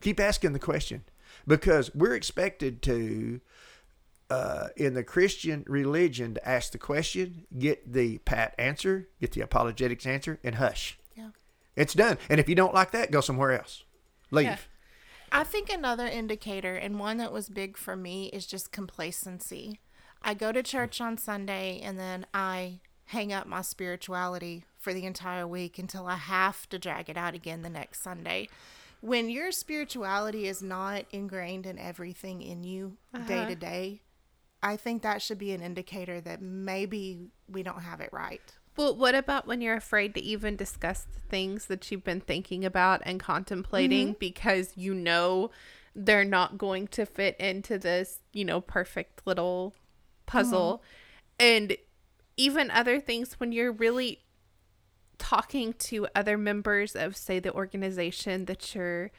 Keep 0.00 0.20
asking 0.20 0.52
the 0.52 0.58
question 0.58 1.04
because 1.46 1.94
we're 1.94 2.14
expected 2.14 2.82
to 2.82 3.40
uh, 4.30 4.68
in 4.76 4.94
the 4.94 5.02
Christian 5.02 5.64
religion 5.66 6.34
to 6.34 6.48
ask 6.48 6.72
the 6.72 6.78
question, 6.78 7.46
get 7.58 7.92
the 7.92 8.18
pat 8.18 8.54
answer, 8.58 9.08
get 9.20 9.32
the 9.32 9.40
apologetics 9.40 10.06
answer, 10.06 10.38
and 10.44 10.56
hush. 10.56 10.98
Yeah. 11.16 11.30
It's 11.76 11.94
done. 11.94 12.18
And 12.28 12.38
if 12.38 12.48
you 12.48 12.54
don't 12.54 12.74
like 12.74 12.90
that, 12.92 13.10
go 13.10 13.20
somewhere 13.20 13.52
else. 13.52 13.84
Leave. 14.34 14.46
Yeah. 14.46 14.56
I 15.32 15.44
think 15.44 15.68
another 15.68 16.06
indicator, 16.06 16.74
and 16.76 17.00
one 17.00 17.16
that 17.16 17.32
was 17.32 17.48
big 17.48 17.76
for 17.76 17.96
me, 17.96 18.26
is 18.26 18.46
just 18.46 18.70
complacency. 18.70 19.80
I 20.22 20.34
go 20.34 20.52
to 20.52 20.62
church 20.62 21.00
on 21.00 21.18
Sunday 21.18 21.80
and 21.82 21.98
then 21.98 22.24
I 22.32 22.80
hang 23.06 23.32
up 23.32 23.46
my 23.46 23.60
spirituality 23.60 24.64
for 24.78 24.94
the 24.94 25.04
entire 25.04 25.46
week 25.46 25.78
until 25.78 26.06
I 26.06 26.16
have 26.16 26.68
to 26.70 26.78
drag 26.78 27.10
it 27.10 27.16
out 27.16 27.34
again 27.34 27.62
the 27.62 27.68
next 27.68 28.02
Sunday. 28.02 28.48
When 29.00 29.28
your 29.28 29.52
spirituality 29.52 30.46
is 30.46 30.62
not 30.62 31.04
ingrained 31.10 31.66
in 31.66 31.78
everything 31.78 32.40
in 32.40 32.64
you 32.64 32.96
day 33.26 33.40
uh-huh. 33.40 33.48
to 33.48 33.54
day, 33.54 34.00
I 34.62 34.76
think 34.76 35.02
that 35.02 35.20
should 35.20 35.38
be 35.38 35.52
an 35.52 35.60
indicator 35.60 36.22
that 36.22 36.40
maybe 36.40 37.28
we 37.46 37.62
don't 37.62 37.82
have 37.82 38.00
it 38.00 38.08
right. 38.12 38.54
Well, 38.76 38.96
what 38.96 39.14
about 39.14 39.46
when 39.46 39.60
you're 39.60 39.76
afraid 39.76 40.14
to 40.14 40.22
even 40.22 40.56
discuss 40.56 41.02
the 41.02 41.20
things 41.20 41.66
that 41.66 41.90
you've 41.90 42.04
been 42.04 42.20
thinking 42.20 42.64
about 42.64 43.02
and 43.04 43.20
contemplating 43.20 44.08
mm-hmm. 44.08 44.18
because 44.18 44.72
you 44.76 44.94
know 44.94 45.50
they're 45.94 46.24
not 46.24 46.58
going 46.58 46.88
to 46.88 47.06
fit 47.06 47.36
into 47.38 47.78
this, 47.78 48.18
you 48.32 48.44
know, 48.44 48.60
perfect 48.60 49.26
little 49.26 49.74
puzzle? 50.26 50.82
Mm-hmm. 51.40 51.46
And 51.46 51.76
even 52.36 52.70
other 52.70 52.98
things 53.00 53.34
when 53.38 53.52
you're 53.52 53.72
really 53.72 54.20
talking 55.18 55.72
to 55.74 56.08
other 56.14 56.36
members 56.36 56.96
of, 56.96 57.16
say, 57.16 57.38
the 57.38 57.52
organization 57.52 58.46
that 58.46 58.74
you're 58.74 59.12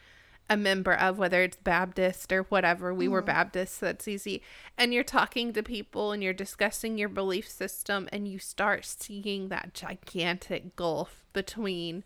a 0.50 0.58
member 0.58 0.94
of, 0.94 1.18
whether 1.18 1.42
it's 1.42 1.58
Baptist 1.58 2.32
or 2.32 2.44
whatever. 2.44 2.94
We 2.94 3.08
were 3.08 3.22
mm-hmm. 3.22 3.28
Baptist, 3.28 3.80
so 3.80 3.88
that's 3.88 4.08
easy. 4.08 4.42
And 4.78 4.94
you're 4.94 5.04
talking 5.04 5.54
to 5.54 5.64
people 5.64 6.12
and 6.12 6.22
you're 6.22 6.34
discussing 6.34 6.98
your 6.98 7.10
belief 7.10 7.50
system, 7.50 8.08
and 8.12 8.28
you 8.28 8.38
start 8.40 8.86
seeing 8.86 9.50
that 9.50 9.74
gigantic 9.74 10.76
gulf 10.76 11.26
between 11.34 12.04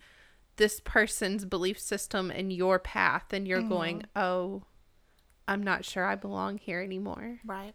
this 0.56 0.82
person's 0.84 1.46
belief 1.46 1.80
system 1.80 2.32
and 2.32 2.52
your 2.52 2.80
path, 2.80 3.32
and 3.32 3.48
you're 3.48 3.62
going, 3.62 4.00
mm-hmm. 4.00 4.20
oh, 4.20 4.64
I'm 5.48 5.64
not 5.64 5.84
sure 5.84 6.06
I 6.06 6.16
belong 6.16 6.58
here 6.58 6.82
anymore. 6.82 7.40
Right. 7.46 7.74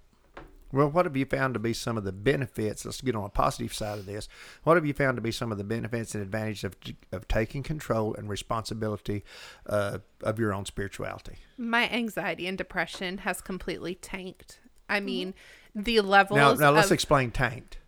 Well, 0.75 0.89
what 0.91 1.05
have 1.07 1.17
you 1.17 1.25
found 1.25 1.55
to 1.55 1.61
be 1.61 1.73
some 1.73 1.97
of 1.97 2.05
the 2.05 2.13
benefits? 2.13 2.85
Let's 2.85 3.01
get 3.01 3.15
on 3.15 3.25
a 3.25 3.29
positive 3.29 3.73
side 3.73 3.99
of 3.99 4.07
this. 4.07 4.29
What 4.65 4.77
have 4.77 4.85
you 4.85 4.93
found 4.93 5.17
to 5.17 5.23
be 5.23 5.31
some 5.31 5.53
of 5.53 5.59
the 5.59 5.65
benefits 5.65 6.15
and 6.15 6.23
advantages 6.23 6.65
of, 6.65 6.77
of 7.13 7.29
taking 7.29 7.63
control 7.63 8.15
and 8.15 8.29
responsibility 8.29 9.25
uh, 9.67 9.99
of 10.23 10.39
your 10.39 10.53
own 10.53 10.65
spirituality? 10.65 11.37
My 11.57 11.89
anxiety 11.91 12.47
and 12.49 12.59
depression 12.59 13.19
has 13.19 13.41
completely 13.41 13.95
tanked. 13.95 14.59
I 14.89 15.01
mean, 15.01 15.35
the 15.75 16.01
levels. 16.01 16.37
Now, 16.39 16.55
now 16.55 16.71
let's 16.73 16.89
of- 16.89 16.93
explain 16.93 17.31
tanked. 17.31 17.79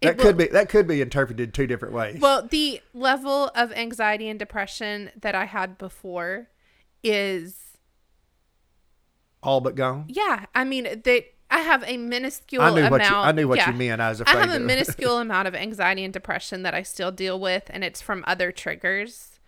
It 0.00 0.06
That 0.06 0.16
will- 0.18 0.24
could 0.26 0.36
be 0.36 0.46
that 0.46 0.68
could 0.68 0.86
be 0.86 1.00
interpreted 1.00 1.52
two 1.52 1.66
different 1.66 1.92
ways. 1.92 2.20
Well, 2.20 2.46
the 2.48 2.80
level 2.94 3.50
of 3.56 3.72
anxiety 3.72 4.28
and 4.28 4.38
depression 4.38 5.10
that 5.20 5.34
I 5.34 5.44
had 5.46 5.76
before 5.76 6.48
is 7.02 7.56
All 9.42 9.60
but 9.60 9.74
gone. 9.74 10.04
yeah. 10.08 10.46
I 10.54 10.64
mean, 10.64 10.84
that 10.84 11.24
I 11.50 11.60
have 11.60 11.82
a 11.86 11.96
minuscule 11.96 12.62
I 12.62 12.70
knew 12.70 12.78
amount. 12.78 12.92
what 12.92 13.02
you 13.02 13.16
I 13.16 13.32
knew 13.32 13.48
what 13.48 13.56
yeah. 13.58 13.70
you 13.70 13.76
meant. 13.76 14.00
I 14.00 14.10
was 14.10 14.20
I 14.22 14.36
have 14.36 14.50
a 14.50 14.60
minuscule 14.60 15.18
amount 15.18 15.48
of 15.48 15.54
anxiety 15.54 16.04
and 16.04 16.12
depression 16.12 16.62
that 16.62 16.74
I 16.74 16.82
still 16.82 17.10
deal 17.10 17.40
with, 17.40 17.64
and 17.70 17.82
it's 17.82 18.02
from 18.02 18.22
other 18.26 18.52
triggers. 18.52 19.38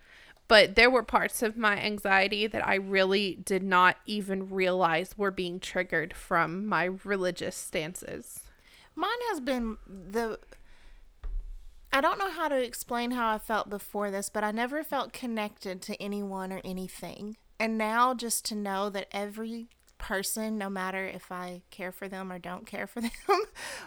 But 0.47 0.75
there 0.75 0.89
were 0.89 1.03
parts 1.03 1.41
of 1.41 1.55
my 1.55 1.77
anxiety 1.77 2.45
that 2.47 2.67
I 2.67 2.75
really 2.75 3.35
did 3.35 3.63
not 3.63 3.95
even 4.05 4.49
realize 4.49 5.17
were 5.17 5.31
being 5.31 5.61
triggered 5.61 6.13
from 6.13 6.65
my 6.65 6.89
religious 7.05 7.55
stances. 7.55 8.41
Mine 8.95 9.09
has 9.29 9.39
been 9.39 9.77
the. 9.87 10.39
I 11.93 12.01
don't 12.01 12.19
know 12.19 12.31
how 12.31 12.47
to 12.47 12.61
explain 12.61 13.11
how 13.11 13.33
I 13.33 13.37
felt 13.37 13.69
before 13.69 14.11
this, 14.11 14.29
but 14.29 14.43
I 14.43 14.51
never 14.51 14.83
felt 14.83 15.13
connected 15.13 15.81
to 15.83 16.01
anyone 16.01 16.51
or 16.51 16.61
anything. 16.65 17.37
And 17.59 17.77
now, 17.77 18.13
just 18.13 18.43
to 18.45 18.55
know 18.55 18.89
that 18.89 19.07
every 19.11 19.69
person, 20.01 20.57
no 20.57 20.69
matter 20.69 21.05
if 21.05 21.31
I 21.31 21.61
care 21.69 21.91
for 21.93 22.09
them 22.09 22.31
or 22.31 22.39
don't 22.39 22.65
care 22.65 22.87
for 22.87 22.99
them, 23.01 23.11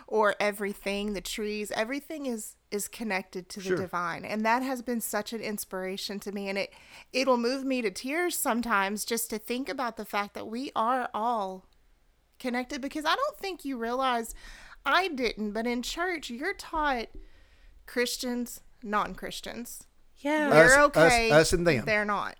or 0.06 0.34
everything, 0.40 1.12
the 1.12 1.20
trees, 1.20 1.70
everything 1.72 2.24
is 2.26 2.56
is 2.70 2.88
connected 2.88 3.48
to 3.50 3.60
the 3.60 3.66
Sure. 3.66 3.76
divine, 3.76 4.24
and 4.24 4.44
that 4.46 4.62
has 4.62 4.80
been 4.80 5.00
such 5.02 5.32
an 5.34 5.40
inspiration 5.40 6.18
to 6.20 6.32
me. 6.32 6.48
And 6.48 6.56
it 6.56 6.72
it'll 7.12 7.36
move 7.36 7.64
me 7.64 7.82
to 7.82 7.90
tears 7.90 8.36
sometimes 8.38 9.04
just 9.04 9.28
to 9.30 9.38
think 9.38 9.68
about 9.68 9.96
the 9.96 10.04
fact 10.06 10.34
that 10.34 10.46
we 10.48 10.70
are 10.74 11.10
all 11.12 11.66
connected 12.38 12.80
because 12.80 13.04
I 13.04 13.14
don't 13.14 13.36
think 13.38 13.64
you 13.64 13.76
realize 13.76 14.34
I 14.86 15.08
didn't, 15.08 15.52
but 15.52 15.66
in 15.66 15.82
church 15.82 16.30
you're 16.30 16.54
taught 16.54 17.08
Christians, 17.86 18.60
non 18.82 19.14
Christians. 19.14 19.84
Yeah. 20.18 20.48
Us- 20.48 20.54
You're 20.54 20.78
us- 20.80 20.86
okay. 20.86 21.30
us 21.30 21.52
and 21.52 21.66
them. 21.66 21.84
They're 21.84 22.04
not. 22.04 22.36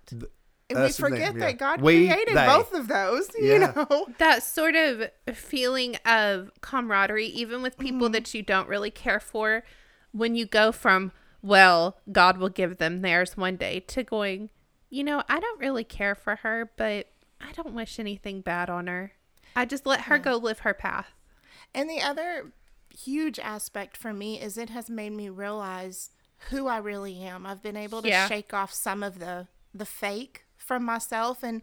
And 0.69 0.79
we 0.79 0.85
Us 0.85 0.99
and 0.99 1.05
them, 1.05 1.11
forget 1.13 1.33
yeah. 1.35 1.39
that 1.45 1.57
God 1.59 1.81
We, 1.81 2.07
created 2.07 2.35
they. 2.35 2.45
both 2.47 2.73
of 2.73 2.87
those, 2.87 3.29
Yeah. 3.39 3.53
you 3.53 3.59
know. 3.59 4.07
that 4.17 4.41
sort 4.43 4.75
of 4.75 5.09
feeling 5.33 5.95
of 6.05 6.51
camaraderie, 6.61 7.27
even 7.27 7.61
with 7.61 7.73
Mm-hmm. 7.77 7.85
people 7.85 8.09
that 8.09 8.33
you 8.33 8.41
don't 8.41 8.67
really 8.67 8.89
care 8.91 9.19
for, 9.19 9.63
when 10.11 10.33
you 10.35 10.45
go 10.45 10.71
from, 10.71 11.11
well, 11.41 11.97
God 12.11 12.37
will 12.37 12.49
give 12.49 12.77
them 12.77 13.01
theirs 13.01 13.37
one 13.37 13.57
day, 13.57 13.79
to 13.81 14.03
going, 14.03 14.49
you 14.89 15.03
know, 15.03 15.23
I 15.29 15.39
don't 15.39 15.59
really 15.59 15.83
care 15.83 16.15
for 16.15 16.37
her, 16.37 16.71
but 16.77 17.07
I 17.39 17.51
don't 17.51 17.75
wish 17.75 17.99
anything 17.99 18.41
bad 18.41 18.69
on 18.69 18.87
her. 18.87 19.11
I 19.55 19.65
just 19.65 19.85
let 19.85 20.01
her 20.01 20.17
go 20.17 20.35
live 20.37 20.59
her 20.59 20.73
path. 20.73 21.13
And 21.75 21.89
the 21.89 22.01
other 22.01 22.51
huge 22.97 23.37
aspect 23.39 23.97
for 23.97 24.13
me 24.13 24.39
is 24.41 24.57
it 24.57 24.69
has 24.71 24.89
made 24.89 25.11
me 25.11 25.29
realize 25.29 26.09
who 26.49 26.67
I 26.67 26.77
really 26.77 27.21
am. 27.21 27.45
I've 27.45 27.61
been 27.61 27.77
able 27.77 28.01
to 28.01 28.07
Yeah. 28.07 28.27
shake 28.27 28.53
off 28.53 28.73
some 28.73 29.03
of 29.03 29.19
the 29.19 29.47
the 29.73 29.85
fake 29.85 30.44
from 30.65 30.83
myself 30.83 31.43
and 31.43 31.61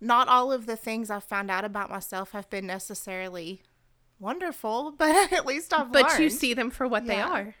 not 0.00 0.28
all 0.28 0.52
of 0.52 0.66
the 0.66 0.76
things 0.76 1.10
I've 1.10 1.24
found 1.24 1.50
out 1.50 1.64
about 1.64 1.88
myself 1.90 2.32
have 2.32 2.50
been 2.50 2.66
necessarily 2.66 3.62
wonderful, 4.18 4.90
but 4.98 5.32
at 5.32 5.46
least 5.46 5.72
I've 5.72 5.92
But 5.92 6.08
learned. 6.10 6.22
you 6.24 6.30
see 6.30 6.54
them 6.54 6.70
for 6.70 6.86
what 6.88 7.06
they 7.06 7.20
are. 7.20 7.54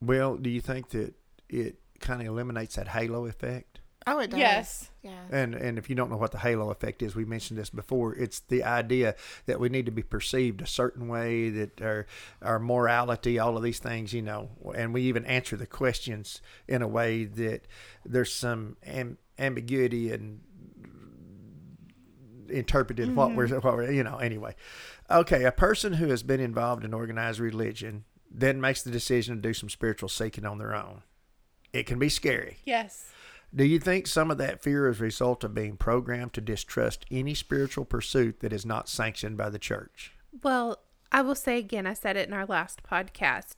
Well, 0.00 0.36
do 0.36 0.48
you 0.50 0.60
think 0.60 0.90
that 0.90 1.14
it 1.48 1.76
kind 2.00 2.20
of 2.22 2.28
eliminates 2.28 2.76
that 2.76 2.88
halo 2.88 3.26
effect? 3.26 3.80
Oh, 4.06 4.18
it 4.18 4.30
does. 4.30 4.38
Yes. 4.40 4.89
Yeah. 5.02 5.22
And 5.30 5.54
and 5.54 5.78
if 5.78 5.88
you 5.88 5.96
don't 5.96 6.10
know 6.10 6.18
what 6.18 6.32
the 6.32 6.38
halo 6.38 6.70
effect 6.70 7.02
is, 7.02 7.14
we 7.14 7.24
mentioned 7.24 7.58
this 7.58 7.70
before. 7.70 8.14
It's 8.14 8.40
the 8.40 8.64
idea 8.64 9.14
that 9.46 9.58
we 9.58 9.70
need 9.70 9.86
to 9.86 9.92
be 9.92 10.02
perceived 10.02 10.60
a 10.60 10.66
certain 10.66 11.08
way, 11.08 11.48
that 11.50 11.80
our 11.80 12.06
our 12.42 12.58
morality, 12.58 13.38
all 13.38 13.56
of 13.56 13.62
these 13.62 13.78
things, 13.78 14.12
you 14.12 14.20
know, 14.22 14.50
and 14.74 14.92
we 14.92 15.02
even 15.02 15.24
answer 15.24 15.56
the 15.56 15.66
questions 15.66 16.42
in 16.68 16.82
a 16.82 16.88
way 16.88 17.24
that 17.24 17.62
there's 18.04 18.32
some 18.32 18.76
am- 18.84 19.16
ambiguity 19.38 20.12
and 20.12 20.40
interpreted 22.50 23.14
what 23.14 23.28
mm-hmm. 23.28 23.36
we're 23.36 23.60
what 23.60 23.74
we're 23.74 23.90
you 23.90 24.04
know 24.04 24.18
anyway. 24.18 24.54
Okay, 25.10 25.44
a 25.44 25.52
person 25.52 25.94
who 25.94 26.08
has 26.08 26.22
been 26.22 26.40
involved 26.40 26.84
in 26.84 26.92
organized 26.92 27.40
religion 27.40 28.04
then 28.30 28.60
makes 28.60 28.82
the 28.82 28.90
decision 28.90 29.36
to 29.36 29.42
do 29.42 29.54
some 29.54 29.68
spiritual 29.68 30.08
seeking 30.08 30.44
on 30.44 30.58
their 30.58 30.74
own. 30.74 31.02
It 31.72 31.86
can 31.86 31.98
be 31.98 32.08
scary. 32.08 32.58
Yes. 32.64 33.10
Do 33.54 33.64
you 33.64 33.80
think 33.80 34.06
some 34.06 34.30
of 34.30 34.38
that 34.38 34.62
fear 34.62 34.88
is 34.88 35.00
a 35.00 35.04
result 35.04 35.42
of 35.42 35.54
being 35.54 35.76
programmed 35.76 36.32
to 36.34 36.40
distrust 36.40 37.04
any 37.10 37.34
spiritual 37.34 37.84
pursuit 37.84 38.40
that 38.40 38.52
is 38.52 38.64
not 38.64 38.88
sanctioned 38.88 39.36
by 39.36 39.50
the 39.50 39.58
church? 39.58 40.12
Well, 40.42 40.78
I 41.10 41.22
will 41.22 41.34
say 41.34 41.58
again, 41.58 41.86
I 41.86 41.94
said 41.94 42.16
it 42.16 42.28
in 42.28 42.34
our 42.34 42.46
last 42.46 42.82
podcast. 42.84 43.56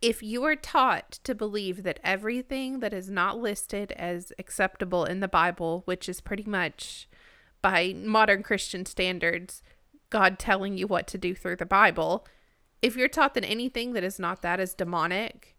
If 0.00 0.22
you 0.22 0.44
are 0.44 0.56
taught 0.56 1.12
to 1.24 1.34
believe 1.34 1.82
that 1.82 2.00
everything 2.02 2.80
that 2.80 2.94
is 2.94 3.10
not 3.10 3.38
listed 3.38 3.92
as 3.92 4.32
acceptable 4.38 5.04
in 5.04 5.20
the 5.20 5.28
Bible, 5.28 5.82
which 5.84 6.08
is 6.08 6.22
pretty 6.22 6.44
much 6.44 7.06
by 7.60 7.94
modern 7.96 8.42
Christian 8.42 8.86
standards, 8.86 9.62
God 10.08 10.38
telling 10.38 10.78
you 10.78 10.86
what 10.86 11.06
to 11.08 11.18
do 11.18 11.34
through 11.34 11.56
the 11.56 11.66
Bible, 11.66 12.26
if 12.80 12.96
you're 12.96 13.08
taught 13.08 13.34
that 13.34 13.44
anything 13.44 13.92
that 13.92 14.04
is 14.04 14.18
not 14.18 14.40
that 14.40 14.60
is 14.60 14.72
demonic, 14.72 15.57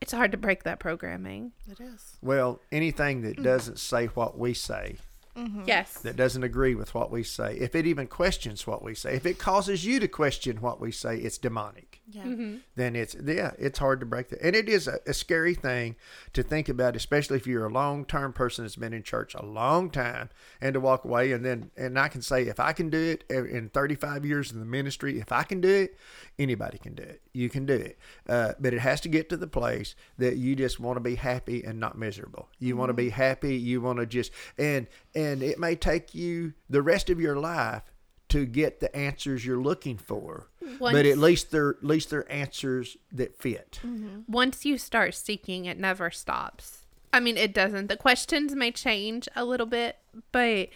it's 0.00 0.12
hard 0.12 0.32
to 0.32 0.38
break 0.38 0.64
that 0.64 0.78
programming. 0.78 1.52
It 1.70 1.80
is. 1.80 2.16
Well, 2.22 2.60
anything 2.72 3.22
that 3.22 3.36
mm. 3.36 3.44
doesn't 3.44 3.78
say 3.78 4.06
what 4.06 4.38
we 4.38 4.54
say, 4.54 4.96
mm-hmm. 5.36 5.62
Yes. 5.66 5.94
that 6.00 6.16
doesn't 6.16 6.42
agree 6.42 6.74
with 6.74 6.94
what 6.94 7.10
we 7.10 7.22
say, 7.22 7.56
if 7.58 7.74
it 7.74 7.86
even 7.86 8.06
questions 8.06 8.66
what 8.66 8.82
we 8.82 8.94
say, 8.94 9.14
if 9.14 9.26
it 9.26 9.38
causes 9.38 9.84
you 9.84 10.00
to 10.00 10.08
question 10.08 10.60
what 10.60 10.80
we 10.80 10.90
say, 10.90 11.18
it's 11.18 11.38
demonic. 11.38 11.89
Yeah. 12.10 12.56
then 12.76 12.96
it's 12.96 13.16
yeah, 13.24 13.52
it's 13.58 13.78
hard 13.78 14.00
to 14.00 14.06
break 14.06 14.28
that. 14.30 14.40
And 14.42 14.56
it 14.56 14.68
is 14.68 14.88
a, 14.88 14.98
a 15.06 15.14
scary 15.14 15.54
thing 15.54 15.96
to 16.32 16.42
think 16.42 16.68
about, 16.68 16.96
especially 16.96 17.36
if 17.36 17.46
you're 17.46 17.66
a 17.66 17.72
long 17.72 18.04
term 18.04 18.32
person 18.32 18.64
that's 18.64 18.76
been 18.76 18.92
in 18.92 19.02
church 19.02 19.34
a 19.34 19.44
long 19.44 19.90
time 19.90 20.30
and 20.60 20.74
to 20.74 20.80
walk 20.80 21.04
away 21.04 21.32
and 21.32 21.44
then 21.44 21.70
and 21.76 21.98
I 21.98 22.08
can 22.08 22.22
say 22.22 22.42
if 22.42 22.58
I 22.60 22.72
can 22.72 22.90
do 22.90 22.98
it 22.98 23.24
in 23.30 23.68
35 23.68 24.24
years 24.24 24.52
in 24.52 24.60
the 24.60 24.66
ministry, 24.66 25.18
if 25.20 25.32
I 25.32 25.42
can 25.42 25.60
do 25.60 25.68
it, 25.68 25.96
anybody 26.38 26.78
can 26.78 26.94
do 26.94 27.02
it. 27.02 27.22
You 27.32 27.48
can 27.48 27.66
do 27.66 27.74
it, 27.74 27.98
uh, 28.28 28.54
but 28.58 28.74
it 28.74 28.80
has 28.80 29.00
to 29.02 29.08
get 29.08 29.28
to 29.28 29.36
the 29.36 29.46
place 29.46 29.94
that 30.18 30.36
you 30.36 30.56
just 30.56 30.80
want 30.80 30.96
to 30.96 31.00
be 31.00 31.14
happy 31.14 31.62
and 31.64 31.78
not 31.78 31.96
miserable. 31.96 32.48
You 32.58 32.76
want 32.76 32.90
to 32.90 32.94
be 32.94 33.10
happy. 33.10 33.56
You 33.56 33.80
want 33.80 33.98
to 33.98 34.06
just 34.06 34.32
and 34.58 34.86
and 35.14 35.42
it 35.42 35.58
may 35.58 35.76
take 35.76 36.14
you 36.14 36.54
the 36.68 36.82
rest 36.82 37.10
of 37.10 37.20
your 37.20 37.36
life 37.36 37.82
to 38.30 38.46
get 38.46 38.80
the 38.80 38.94
answers 38.96 39.44
you're 39.44 39.60
looking 39.60 39.98
for 39.98 40.49
but 40.78 41.06
at 41.06 41.18
least 41.18 41.50
they're 41.50 41.70
at 41.70 41.84
least 41.84 42.10
they're 42.10 42.30
answers 42.30 42.96
that 43.12 43.36
fit. 43.36 43.80
Mm-hmm. 43.84 44.20
once 44.28 44.64
you 44.64 44.78
start 44.78 45.14
seeking, 45.14 45.64
it 45.64 45.78
never 45.78 46.10
stops. 46.10 46.78
I 47.12 47.20
mean, 47.20 47.36
it 47.36 47.52
doesn't. 47.52 47.88
The 47.88 47.96
questions 47.96 48.54
may 48.54 48.70
change 48.70 49.28
a 49.34 49.44
little 49.44 49.66
bit, 49.66 49.96
but 50.32 50.68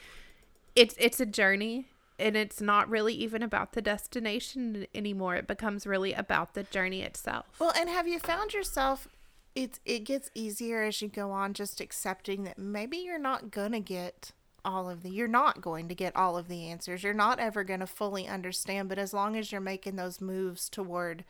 it's 0.74 0.94
it's 0.98 1.20
a 1.20 1.26
journey, 1.26 1.86
and 2.18 2.36
it's 2.36 2.60
not 2.60 2.88
really 2.88 3.14
even 3.14 3.42
about 3.42 3.72
the 3.72 3.82
destination 3.82 4.86
anymore. 4.94 5.36
It 5.36 5.46
becomes 5.46 5.86
really 5.86 6.12
about 6.12 6.54
the 6.54 6.64
journey 6.64 7.02
itself. 7.02 7.46
Well, 7.58 7.72
and 7.76 7.88
have 7.88 8.08
you 8.08 8.18
found 8.18 8.52
yourself 8.52 9.08
it's 9.54 9.78
it 9.84 10.00
gets 10.00 10.30
easier 10.34 10.82
as 10.82 11.00
you 11.00 11.08
go 11.08 11.30
on 11.30 11.54
just 11.54 11.80
accepting 11.80 12.44
that 12.44 12.58
maybe 12.58 12.96
you're 12.96 13.18
not 13.18 13.50
going 13.50 13.72
to 13.72 13.80
get 13.80 14.32
all 14.64 14.88
of 14.88 15.02
the 15.02 15.10
you're 15.10 15.28
not 15.28 15.60
going 15.60 15.88
to 15.88 15.94
get 15.94 16.14
all 16.16 16.36
of 16.36 16.48
the 16.48 16.68
answers. 16.68 17.02
You're 17.02 17.14
not 17.14 17.38
ever 17.38 17.64
going 17.64 17.80
to 17.80 17.86
fully 17.86 18.26
understand, 18.26 18.88
but 18.88 18.98
as 18.98 19.12
long 19.12 19.36
as 19.36 19.52
you're 19.52 19.60
making 19.60 19.96
those 19.96 20.20
moves 20.20 20.68
toward 20.68 21.24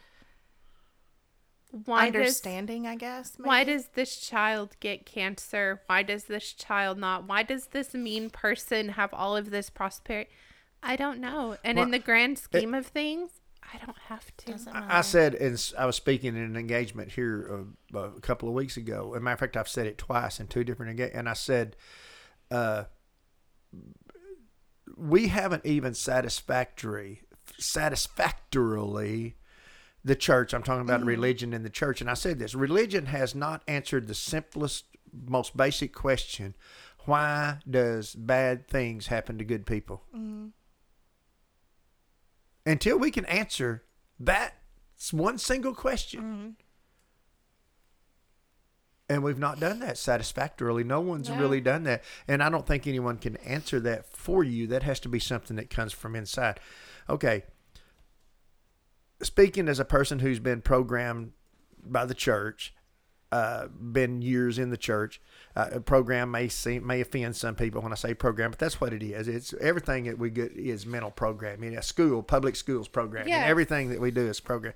Why 1.71 2.11
does 2.11 2.21
understanding, 2.21 2.87
I 2.87 2.97
guess. 2.97 3.35
why 3.39 3.65
does 3.65 3.89
this 3.95 4.17
child 4.17 4.77
get 4.81 5.07
cancer? 5.07 5.83
Why 5.87 6.03
does 6.03 6.25
this 6.25 6.53
child 6.53 6.99
not? 6.99 7.27
Why 7.27 7.43
does 7.43 7.69
this 7.69 7.95
mean 7.95 8.31
person 8.31 8.91
have 8.91 9.13
all 9.13 9.37
of 9.37 9.51
this 9.51 9.71
prosperity? 9.71 10.31
I 10.83 10.97
don't 10.97 11.19
know. 11.19 11.57
And 11.65 11.79
in 11.79 11.91
the 11.91 11.99
grand 11.99 12.39
scheme 12.39 12.75
of 12.75 12.87
things, 12.87 13.31
I 13.73 13.79
don't 13.85 13.99
have 14.09 14.37
to. 14.39 14.59
I, 14.73 14.99
I 14.99 15.01
said, 15.01 15.35
and 15.35 15.73
i 15.79 15.87
was 15.87 15.97
speaking 15.97 16.37
in 16.37 16.43
an 16.43 16.57
engagement 16.57 17.13
here 17.13 17.67
uh, 17.95 17.99
a 17.99 18.21
couple 18.21 18.49
of 18.49 18.55
weeks 18.55 18.77
ago. 18.77 19.13
As 19.15 19.19
a 19.19 19.21
matter 19.21 19.35
of 19.35 19.41
fact, 19.41 19.57
I've 19.57 19.69
said 19.69 19.87
it 19.87 19.99
twice 19.99 20.41
in 20.41 20.47
two 20.47 20.65
different 20.65 20.91
engagements, 20.91 21.19
and 21.19 21.29
I 21.29 21.33
said, 21.33 21.77
uh, 22.51 22.85
we 24.97 25.29
haven't 25.29 25.67
even 25.67 25.95
satisfactory 25.95 27.23
satisfactorily 27.59 29.37
the 30.05 30.15
church. 30.15 30.53
I'm 30.53 30.63
talking 30.63 30.83
about 30.83 31.03
mm. 31.03 31.07
religion 31.07 31.53
in 31.53 31.63
the 31.63 31.71
church, 31.71 32.01
and 32.01 32.11
I 32.11 32.15
said 32.15 32.39
this: 32.39 32.55
religion 32.55 33.07
has 33.07 33.35
not 33.35 33.63
answered 33.67 34.07
the 34.07 34.15
simplest, 34.15 34.85
most 35.27 35.57
basic 35.57 35.95
question: 35.95 36.55
Why 37.07 37.59
does 37.69 38.15
bad 38.15 38.69
things 38.69 39.07
happen 39.09 39.39
to 39.39 39.45
good 39.45 39.67
people? 39.67 40.03
Mm-hmm. 40.15 40.49
Until 42.67 42.99
we 42.99 43.11
can 43.11 43.27
answer 43.27 43.85
that 44.21 44.55
one 45.11 45.39
single 45.39 45.75
question. 45.75 46.23
Mm-hmm. 46.23 46.49
And 49.09 49.23
we've 49.23 49.39
not 49.39 49.61
done 49.61 49.81
that 49.81 49.99
satisfactorily. 49.99 50.83
No 50.83 51.01
one's 51.01 51.29
No. 51.29 51.37
really 51.37 51.61
done 51.61 51.83
that. 51.85 52.03
And 52.27 52.43
I 52.43 52.49
don't 52.49 52.67
think 52.67 52.87
anyone 52.87 53.19
can 53.19 53.37
answer 53.39 53.79
that 53.81 54.07
for 54.07 54.43
you. 54.43 54.67
That 54.67 54.83
has 54.83 54.99
to 55.01 55.09
be 55.11 55.19
something 55.19 55.57
that 55.57 55.69
comes 55.69 55.93
from 55.93 56.17
inside. 56.17 56.59
Okay. 57.09 57.45
Speaking 59.23 59.69
as 59.69 59.79
a 59.79 59.85
person 59.85 60.21
who's 60.21 60.39
been 60.41 60.63
programmed 60.63 61.33
by 61.85 62.07
the 62.07 62.15
church, 62.15 62.75
uh, 63.35 63.67
been 63.67 64.23
years 64.23 64.61
in 64.61 64.71
the 64.71 64.77
church. 64.77 65.21
Uh, 65.57 65.69
a 65.73 65.81
program 65.81 66.31
may 66.31 66.47
seem 66.47 66.87
may 66.87 67.01
offend 67.01 67.35
some 67.35 67.57
people 67.57 67.83
when 67.83 67.91
I 67.91 67.97
say 67.97 68.15
program, 68.15 68.51
but 68.53 68.61
that's 68.61 68.81
what 68.81 68.93
it 68.93 69.03
is. 69.03 69.27
It's 69.27 69.53
everything 69.61 70.05
that 70.05 70.21
we 70.21 70.31
get 70.31 70.53
is 70.53 70.87
mental 70.87 71.11
programming. 71.11 71.77
A 71.77 71.83
school, 71.83 72.23
public 72.23 72.55
schools 72.55 72.87
programming. 72.87 73.33
and 73.41 73.51
Everything 73.51 73.89
that 73.89 74.01
we 74.01 74.13
do 74.13 74.21
is 74.29 74.39
program. 74.39 74.75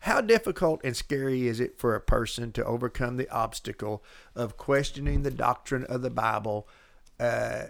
How 0.00 0.20
difficult 0.20 0.82
and 0.84 0.96
scary 0.96 1.48
is 1.48 1.58
it 1.58 1.80
for 1.80 1.96
a 1.96 2.00
person 2.00 2.52
to 2.52 2.64
overcome 2.64 3.16
the 3.16 3.28
obstacle 3.30 4.04
of 4.36 4.56
questioning 4.56 5.24
the 5.24 5.32
doctrine 5.32 5.82
of 5.84 6.02
the 6.02 6.10
Bible? 6.10 6.68
Uh, 7.18 7.64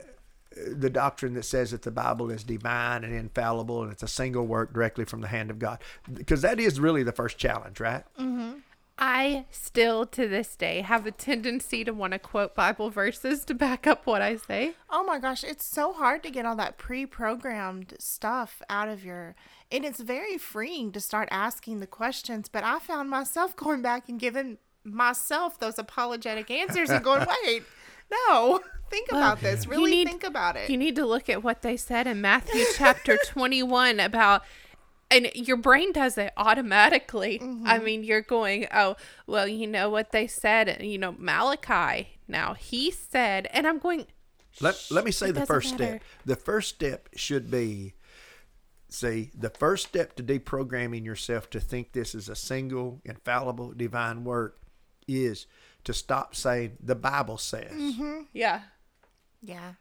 the 0.54 0.90
doctrine 0.90 1.32
that 1.34 1.44
says 1.44 1.70
that 1.70 1.80
the 1.82 1.90
Bible 1.90 2.30
is 2.30 2.44
divine 2.44 3.04
and 3.04 3.14
infallible 3.14 3.82
and 3.82 3.90
it's 3.92 4.02
a 4.02 4.08
single 4.08 4.46
work 4.46 4.74
directly 4.74 5.06
from 5.06 5.22
the 5.22 5.28
hand 5.28 5.50
of 5.50 5.58
God. 5.58 5.78
Because 6.12 6.42
that 6.42 6.60
is 6.60 6.78
really 6.78 7.02
the 7.02 7.12
first 7.12 7.38
challenge, 7.38 7.80
right? 7.80 8.04
I 8.98 9.44
still 9.50 10.06
to 10.06 10.26
this 10.26 10.56
day 10.56 10.80
have 10.80 11.04
a 11.04 11.10
tendency 11.10 11.84
to 11.84 11.92
want 11.92 12.14
to 12.14 12.18
quote 12.18 12.54
Bible 12.54 12.88
verses 12.88 13.44
to 13.44 13.54
back 13.54 13.86
up 13.86 14.06
what 14.06 14.22
I 14.22 14.36
say. 14.36 14.72
Oh 14.88 15.04
my 15.04 15.18
gosh, 15.18 15.44
it's 15.44 15.64
so 15.66 15.92
hard 15.92 16.22
to 16.22 16.30
get 16.30 16.46
all 16.46 16.56
that 16.56 16.78
pre-programmed 16.78 17.94
stuff 17.98 18.62
out 18.70 18.88
of 18.88 19.04
your 19.04 19.34
and 19.70 19.84
it's 19.84 20.00
very 20.00 20.38
freeing 20.38 20.92
to 20.92 21.00
start 21.00 21.28
asking 21.30 21.80
the 21.80 21.86
questions, 21.86 22.48
but 22.48 22.64
I 22.64 22.78
found 22.78 23.10
myself 23.10 23.54
going 23.56 23.82
back 23.82 24.08
and 24.08 24.18
giving 24.18 24.58
myself 24.84 25.58
those 25.58 25.78
apologetic 25.78 26.50
answers 26.50 26.88
and 26.88 27.04
going, 27.04 27.26
"Wait, 27.44 27.64
no. 28.10 28.60
Think 28.88 29.10
about 29.10 29.40
this. 29.40 29.66
Really 29.66 29.90
need- 29.90 30.06
think 30.08 30.22
about 30.22 30.56
it." 30.56 30.70
You 30.70 30.76
need 30.76 30.94
to 30.96 31.04
look 31.04 31.28
at 31.28 31.42
what 31.42 31.62
they 31.62 31.76
said 31.76 32.06
in 32.06 32.20
Matthew 32.20 32.64
chapter 32.76 33.18
21 33.26 33.98
about 33.98 34.42
and 35.10 35.30
your 35.34 35.56
brain 35.56 35.92
does 35.92 36.18
it 36.18 36.32
automatically. 36.36 37.38
Mm-hmm. 37.38 37.66
I 37.66 37.78
mean, 37.78 38.02
you're 38.04 38.22
going, 38.22 38.66
oh, 38.74 38.96
well, 39.26 39.46
you 39.48 39.66
know 39.66 39.88
what 39.90 40.12
they 40.12 40.26
said, 40.26 40.78
you 40.82 40.98
know, 40.98 41.14
Malachi. 41.18 42.18
Now 42.28 42.54
he 42.54 42.90
said, 42.90 43.48
and 43.52 43.66
I'm 43.66 43.78
going, 43.78 44.06
Let, 44.60 44.76
let 44.90 45.04
me 45.04 45.10
say 45.12 45.30
the 45.30 45.46
first 45.46 45.72
matter. 45.72 45.84
step. 45.98 46.02
The 46.24 46.36
first 46.36 46.68
step 46.70 47.08
should 47.14 47.50
be 47.50 47.94
see, 48.88 49.30
the 49.36 49.50
first 49.50 49.88
step 49.88 50.16
to 50.16 50.22
deprogramming 50.22 51.04
yourself 51.04 51.50
to 51.50 51.60
think 51.60 51.92
this 51.92 52.14
is 52.14 52.28
a 52.28 52.34
single, 52.36 53.00
infallible, 53.04 53.72
divine 53.72 54.24
work 54.24 54.60
is 55.06 55.46
to 55.84 55.92
stop 55.94 56.34
saying 56.34 56.78
the 56.82 56.94
Bible 56.96 57.38
says. 57.38 57.72
yeah, 58.32 58.62
Yeah. 59.42 59.74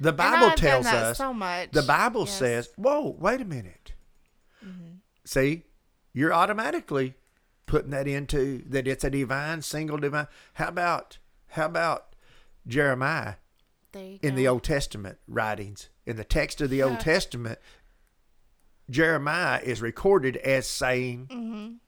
The 0.00 0.08
And 0.08 0.16
Bible 0.16 0.46
I've 0.48 0.56
done 0.56 0.56
tells 0.56 0.84
that 0.86 1.04
us 1.04 1.18
so 1.18 1.32
much. 1.32 1.70
the 1.70 1.82
Bible 1.82 2.22
Yes. 2.22 2.38
says, 2.38 2.68
whoa, 2.76 3.16
wait 3.18 3.40
a 3.40 3.44
minute. 3.44 3.92
Mm-hmm. 4.64 4.96
See, 5.24 5.64
you're 6.12 6.32
automatically 6.32 7.14
putting 7.66 7.90
that 7.90 8.06
into 8.06 8.62
that 8.68 8.86
it's 8.86 9.04
a 9.04 9.10
divine, 9.10 9.62
single 9.62 9.98
divine. 9.98 10.28
How 10.54 10.68
about 10.68 11.18
how 11.48 11.66
about 11.66 12.14
Jeremiah 12.66 13.34
in 13.94 14.18
go. 14.22 14.30
the 14.30 14.48
Old 14.48 14.62
Testament 14.62 15.18
writings? 15.28 15.88
In 16.06 16.16
the 16.16 16.24
text 16.24 16.60
of 16.60 16.70
the 16.70 16.82
Old 16.82 17.00
Testament, 17.00 17.58
Jeremiah 18.90 19.60
is 19.62 19.80
recorded 19.80 20.36
as 20.36 20.66
saying, 20.66 21.78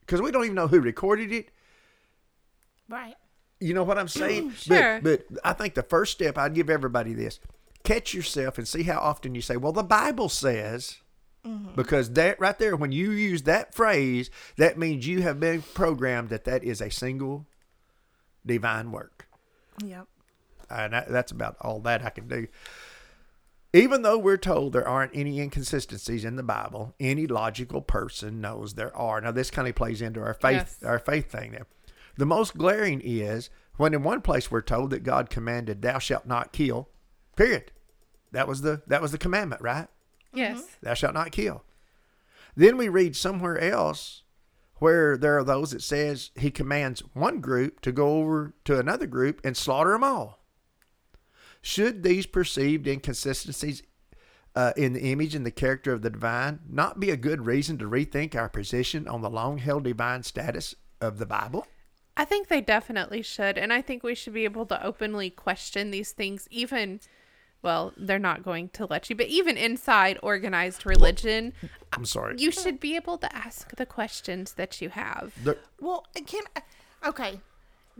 because 0.00 0.20
we 0.20 0.30
don't 0.30 0.44
even 0.44 0.54
know 0.54 0.68
who 0.68 0.80
recorded 0.80 1.32
it. 1.32 1.50
right. 2.88 3.16
You 3.58 3.74
know 3.74 3.84
what 3.84 3.96
I'm 3.96 4.08
saying? 4.08 4.50
Sure. 4.56 5.00
But, 5.00 5.28
but 5.30 5.40
I 5.44 5.52
think 5.52 5.74
the 5.74 5.84
first 5.84 6.12
step, 6.12 6.36
I'd 6.36 6.54
give 6.54 6.68
everybody 6.68 7.14
this 7.14 7.38
catch 7.84 8.14
yourself 8.14 8.58
and 8.58 8.66
see 8.66 8.84
how 8.84 8.98
often 8.98 9.34
you 9.34 9.40
say, 9.40 9.56
well, 9.56 9.72
the 9.72 9.82
Bible 9.82 10.28
says. 10.28 10.98
Mm-hmm. 11.46 11.74
Because 11.74 12.10
that 12.12 12.38
right 12.38 12.58
there, 12.58 12.76
when 12.76 12.92
you 12.92 13.10
use 13.10 13.42
that 13.42 13.74
phrase, 13.74 14.30
that 14.56 14.78
means 14.78 15.06
you 15.06 15.22
have 15.22 15.40
been 15.40 15.62
programmed 15.62 16.28
that 16.28 16.44
that 16.44 16.62
is 16.62 16.80
a 16.80 16.90
single 16.90 17.46
divine 18.46 18.92
work. 18.92 19.26
Yep. 19.84 20.06
And 20.70 20.92
that, 20.92 21.08
that's 21.08 21.32
about 21.32 21.56
all 21.60 21.80
that 21.80 22.04
I 22.04 22.10
can 22.10 22.28
do. 22.28 22.46
Even 23.74 24.02
though 24.02 24.18
we're 24.18 24.36
told 24.36 24.72
there 24.72 24.86
aren't 24.86 25.16
any 25.16 25.40
inconsistencies 25.40 26.24
in 26.24 26.36
the 26.36 26.42
Bible, 26.42 26.94
any 27.00 27.26
logical 27.26 27.80
person 27.80 28.40
knows 28.40 28.74
there 28.74 28.94
are. 28.96 29.20
Now 29.20 29.32
this 29.32 29.50
kind 29.50 29.66
of 29.66 29.74
plays 29.74 30.02
into 30.02 30.20
our 30.20 30.34
faith, 30.34 30.78
Yes. 30.80 30.82
our 30.84 30.98
faith 30.98 31.30
thing 31.32 31.52
there. 31.52 31.66
The 32.16 32.26
most 32.26 32.56
glaring 32.56 33.00
is 33.02 33.48
when 33.78 33.94
in 33.94 34.02
one 34.02 34.20
place 34.20 34.50
we're 34.50 34.60
told 34.60 34.90
that 34.90 35.02
God 35.02 35.30
commanded, 35.30 35.80
"Thou 35.80 35.98
shalt 35.98 36.26
not 36.26 36.52
kill." 36.52 36.90
Period. 37.34 37.72
That 38.30 38.46
was 38.46 38.60
the 38.60 38.82
that 38.86 39.00
was 39.00 39.12
the 39.12 39.18
commandment, 39.18 39.62
right? 39.62 39.88
Yes, 40.32 40.64
Thou 40.82 40.94
shalt 40.94 41.14
not 41.14 41.32
kill. 41.32 41.64
Then 42.54 42.76
we 42.76 42.88
read 42.88 43.16
somewhere 43.16 43.58
else 43.58 44.22
where 44.76 45.16
there 45.16 45.38
are 45.38 45.44
those 45.44 45.70
that 45.70 45.82
says 45.82 46.30
he 46.34 46.50
commands 46.50 47.00
one 47.14 47.40
group 47.40 47.80
to 47.80 47.92
go 47.92 48.18
over 48.18 48.52
to 48.64 48.78
another 48.78 49.06
group 49.06 49.40
and 49.44 49.56
slaughter 49.56 49.92
them 49.92 50.02
all. 50.04 50.40
Should 51.62 52.02
these 52.02 52.26
perceived 52.26 52.88
inconsistencies 52.88 53.82
uh, 54.56 54.72
in 54.76 54.92
the 54.92 55.12
image 55.12 55.34
and 55.34 55.46
the 55.46 55.52
character 55.52 55.92
of 55.92 56.02
the 56.02 56.10
divine 56.10 56.58
not 56.68 56.98
be 56.98 57.10
a 57.10 57.16
good 57.16 57.46
reason 57.46 57.78
to 57.78 57.88
rethink 57.88 58.34
our 58.34 58.48
position 58.48 59.06
on 59.06 59.22
the 59.22 59.30
long 59.30 59.58
held 59.58 59.84
divine 59.84 60.24
status 60.24 60.74
of 61.00 61.18
the 61.18 61.26
Bible? 61.26 61.66
I 62.16 62.24
think 62.24 62.48
they 62.48 62.60
definitely 62.60 63.22
should. 63.22 63.56
And 63.56 63.72
I 63.72 63.80
think 63.80 64.02
we 64.02 64.14
should 64.14 64.34
be 64.34 64.44
able 64.44 64.66
to 64.66 64.84
openly 64.84 65.30
question 65.30 65.90
these 65.90 66.12
things, 66.12 66.48
even, 66.50 67.00
well, 67.62 67.92
they're 67.96 68.18
not 68.18 68.42
going 68.42 68.68
to 68.70 68.86
let 68.86 69.08
you, 69.08 69.16
but 69.16 69.26
even 69.28 69.56
inside 69.56 70.18
organized 70.22 70.84
religion, 70.84 71.52
I'm 71.92 72.04
sorry. 72.04 72.34
you 72.38 72.50
should 72.50 72.80
be 72.80 72.96
able 72.96 73.18
to 73.18 73.34
ask 73.34 73.74
the 73.76 73.86
questions 73.86 74.54
that 74.54 74.80
you 74.80 74.88
have. 74.90 75.32
The- 75.44 75.58
Well, 75.80 76.06
can 76.26 76.42
okay. 77.06 77.40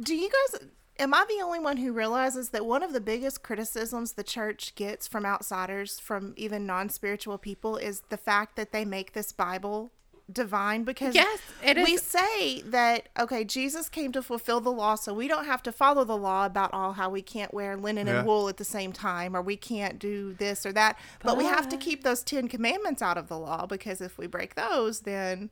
Do 0.00 0.14
you 0.14 0.28
guys? 0.28 0.62
Am 0.98 1.14
I 1.14 1.24
the 1.28 1.42
only 1.42 1.58
one 1.58 1.78
who 1.78 1.92
realizes 1.92 2.50
that 2.50 2.66
one 2.66 2.82
of 2.82 2.92
the 2.92 3.00
biggest 3.00 3.42
criticisms 3.42 4.12
the 4.12 4.22
church 4.22 4.74
gets 4.74 5.08
from 5.08 5.24
outsiders, 5.24 5.98
from 5.98 6.34
even 6.36 6.66
non-spiritual 6.66 7.38
people, 7.38 7.76
is 7.76 8.02
the 8.10 8.16
fact 8.18 8.56
that 8.56 8.72
they 8.72 8.84
make 8.84 9.12
this 9.12 9.32
Bible 9.32 9.90
divine? 10.32 10.84
Because 10.84 11.14
Yes, 11.14 11.40
it 11.64 11.78
is. 11.78 11.84
we 11.86 11.96
say 11.96 12.62
that 12.62 13.08
okay, 13.18 13.44
Jesus 13.44 13.88
came 13.88 14.12
to 14.12 14.22
fulfill 14.22 14.60
the 14.60 14.70
law, 14.72 14.94
so 14.94 15.12
we 15.12 15.28
don't 15.28 15.46
have 15.46 15.62
to 15.64 15.72
follow 15.72 16.04
the 16.04 16.16
law 16.16 16.46
about 16.46 16.72
all 16.72 16.92
how 16.92 17.10
we 17.10 17.22
can't 17.22 17.52
wear 17.52 17.76
linen 17.76 18.06
Yeah. 18.06 18.18
and 18.18 18.26
wool 18.26 18.48
at 18.48 18.56
the 18.56 18.64
same 18.64 18.92
time, 18.92 19.36
or 19.36 19.42
we 19.42 19.56
can't 19.56 19.98
do 19.98 20.34
this 20.34 20.64
or 20.64 20.72
that, 20.72 20.98
but 21.22 21.36
we 21.36 21.44
have 21.44 21.68
to 21.68 21.76
keep 21.76 22.02
those 22.02 22.22
Ten 22.22 22.48
Commandments 22.48 23.02
out 23.02 23.18
of 23.18 23.28
the 23.28 23.38
law 23.38 23.66
because 23.66 24.00
if 24.00 24.18
we 24.18 24.26
break 24.26 24.54
those, 24.54 25.00
then 25.00 25.50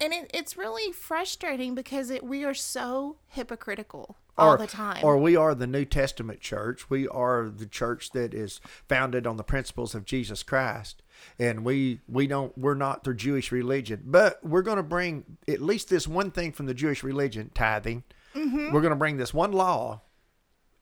and 0.00 0.12
it, 0.12 0.30
it's 0.34 0.56
really 0.56 0.92
frustrating 0.92 1.74
because 1.74 2.10
it, 2.10 2.24
we 2.24 2.44
are 2.44 2.54
so 2.54 3.16
hypocritical 3.28 4.16
all 4.36 4.54
or, 4.54 4.58
the 4.58 4.66
time. 4.66 5.04
Or 5.04 5.16
we 5.16 5.36
are 5.36 5.54
the 5.54 5.66
New 5.66 5.84
Testament 5.84 6.40
church. 6.40 6.90
We 6.90 7.06
are 7.08 7.48
the 7.48 7.66
church 7.66 8.10
that 8.10 8.34
is 8.34 8.60
founded 8.88 9.26
on 9.26 9.36
the 9.36 9.44
principles 9.44 9.94
of 9.94 10.04
Jesus 10.04 10.42
Christ. 10.42 11.02
And 11.38 11.64
we 11.64 12.00
we 12.08 12.26
don't 12.26 12.56
we're 12.56 12.74
not 12.74 13.04
the 13.04 13.14
Jewish 13.14 13.50
religion, 13.52 14.02
but 14.06 14.44
we're 14.44 14.62
going 14.62 14.76
to 14.76 14.82
bring 14.82 15.24
at 15.48 15.60
least 15.60 15.88
this 15.88 16.06
one 16.06 16.30
thing 16.30 16.52
from 16.52 16.66
the 16.66 16.74
Jewish 16.74 17.02
religion, 17.02 17.50
tithing. 17.54 18.04
Mm-hmm. 18.34 18.72
We're 18.72 18.80
going 18.80 18.90
to 18.92 18.96
bring 18.96 19.16
this 19.16 19.32
one 19.34 19.52
law, 19.52 20.02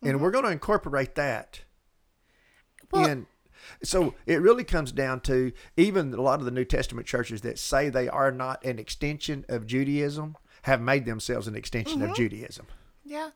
and 0.02 0.20
we're 0.20 0.30
going 0.30 0.44
to 0.44 0.50
incorporate 0.50 1.14
that 1.16 1.60
Well- 2.90 3.06
in. 3.06 3.26
So 3.84 4.14
it 4.26 4.40
really 4.42 4.64
comes 4.64 4.90
down 4.90 5.20
to 5.20 5.52
even 5.76 6.12
a 6.12 6.20
lot 6.20 6.40
of 6.40 6.44
the 6.44 6.50
New 6.50 6.64
Testament 6.64 7.06
churches 7.06 7.42
that 7.42 7.58
say 7.60 7.88
they 7.88 8.08
are 8.08 8.32
not 8.32 8.64
an 8.64 8.80
extension 8.80 9.44
of 9.48 9.66
Judaism 9.68 10.36
have 10.62 10.80
made 10.80 11.04
themselves 11.04 11.46
an 11.46 11.54
extension 11.54 12.00
Mm-hmm. 12.00 12.10
of 12.10 12.16
Judaism. 12.16 12.66
yeah. 13.04 13.30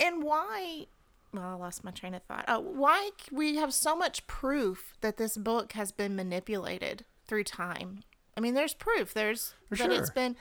And 0.00 0.24
why? 0.24 0.86
Well, 1.32 1.42
I 1.44 1.54
lost 1.54 1.82
my 1.82 1.90
train 1.90 2.14
of 2.14 2.22
thought. 2.24 2.44
Oh, 2.48 2.60
why 2.60 3.10
we 3.30 3.56
have 3.56 3.72
so 3.72 3.96
much 3.96 4.26
proof 4.26 4.94
that 5.00 5.16
this 5.16 5.36
book 5.36 5.72
has 5.72 5.90
been 5.90 6.14
manipulated 6.14 7.04
through 7.26 7.44
time? 7.44 8.00
I 8.36 8.40
mean, 8.40 8.54
there's 8.54 8.74
proof. 8.74 9.14
There's 9.14 9.54
For 9.68 9.76
that 9.76 9.90
it's 9.90 10.08
sure. 10.08 10.14
been 10.14 10.36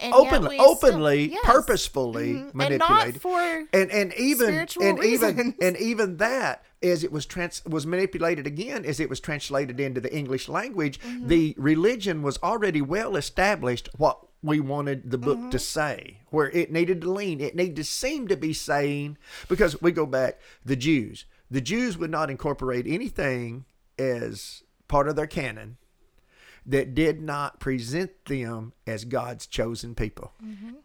and 0.00 0.12
yet 0.12 0.32
openly, 0.34 0.56
still- 0.58 0.70
openly, 0.70 1.30
yes. 1.30 1.40
purposefully 1.44 2.32
Mhm. 2.34 2.54
manipulated, 2.54 2.82
and 2.82 3.14
not 3.14 3.20
for 3.22 3.40
and 3.72 3.90
and 3.92 4.12
even 4.14 4.66
and 4.80 5.04
even 5.04 5.54
and 5.62 5.76
even 5.76 6.16
that 6.16 6.64
as 6.82 7.04
it 7.04 7.12
was 7.12 7.24
trans 7.26 7.62
was 7.64 7.86
manipulated 7.86 8.46
again 8.46 8.84
as 8.84 8.98
it 8.98 9.08
was 9.08 9.20
translated 9.20 9.78
into 9.78 10.00
the 10.00 10.12
English 10.14 10.48
language. 10.48 10.98
Mm-hmm. 11.00 11.28
The 11.28 11.54
religion 11.58 12.22
was 12.22 12.38
already 12.42 12.82
well 12.82 13.14
established. 13.16 13.88
What 13.96 14.18
we 14.44 14.60
wanted 14.60 15.10
the 15.10 15.18
book 15.18 15.38
Mm-hmm. 15.38 15.50
to 15.50 15.58
say, 15.58 16.18
where 16.30 16.50
it 16.50 16.70
needed 16.70 17.00
to 17.00 17.10
lean, 17.10 17.40
it 17.40 17.56
needed 17.56 17.76
to 17.76 17.84
seem 17.84 18.28
to 18.28 18.36
be 18.36 18.52
saying 18.52 19.16
because 19.48 19.80
we 19.82 19.90
go 19.90 20.06
back 20.06 20.38
the 20.64 20.76
Jews. 20.76 21.24
The 21.50 21.60
Jews 21.60 21.96
would 21.98 22.10
not 22.10 22.30
incorporate 22.30 22.86
anything 22.86 23.64
as 23.98 24.62
part 24.88 25.08
of 25.08 25.16
their 25.16 25.26
canon 25.26 25.76
that 26.66 26.94
did 26.94 27.20
not 27.20 27.60
present 27.60 28.10
them 28.24 28.72
as 28.86 29.04
God's 29.04 29.46
chosen 29.46 29.94
people. 29.94 30.32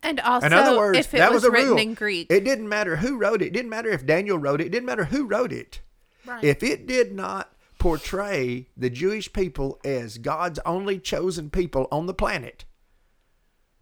And 0.04 0.20
also, 0.20 0.46
In 0.46 0.54
other 0.54 0.78
words, 0.78 0.98
if 0.98 1.14
it 1.14 1.18
that 1.18 1.32
was, 1.32 1.44
was, 1.44 1.50
a 1.50 1.52
written 1.52 1.70
rule. 1.70 1.78
in 1.78 1.94
Greek, 1.94 2.28
It 2.30 2.44
didn't 2.44 2.68
matter 2.68 2.98
who 2.98 3.18
wrote 3.18 3.42
it. 3.42 3.48
It 3.48 3.54
didn't 3.54 3.70
matter 3.70 3.90
if 3.90 4.06
Daniel 4.06 4.38
wrote 4.38 4.60
it. 4.62 4.68
It 4.68 4.72
didn't 4.72 4.86
matter 4.88 5.06
who 5.06 5.26
wrote 5.26 5.54
it. 5.54 5.80
Right. 6.26 6.44
If 6.44 6.64
it 6.64 6.86
did 6.86 7.14
not 7.14 7.54
portray 7.78 8.68
the 8.76 8.90
Jewish 8.90 9.32
people 9.32 9.80
as 9.86 10.18
God's 10.18 10.60
only 10.66 11.00
chosen 11.00 11.50
people 11.50 11.88
on 11.92 12.08
the 12.08 12.14
planet, 12.14 12.66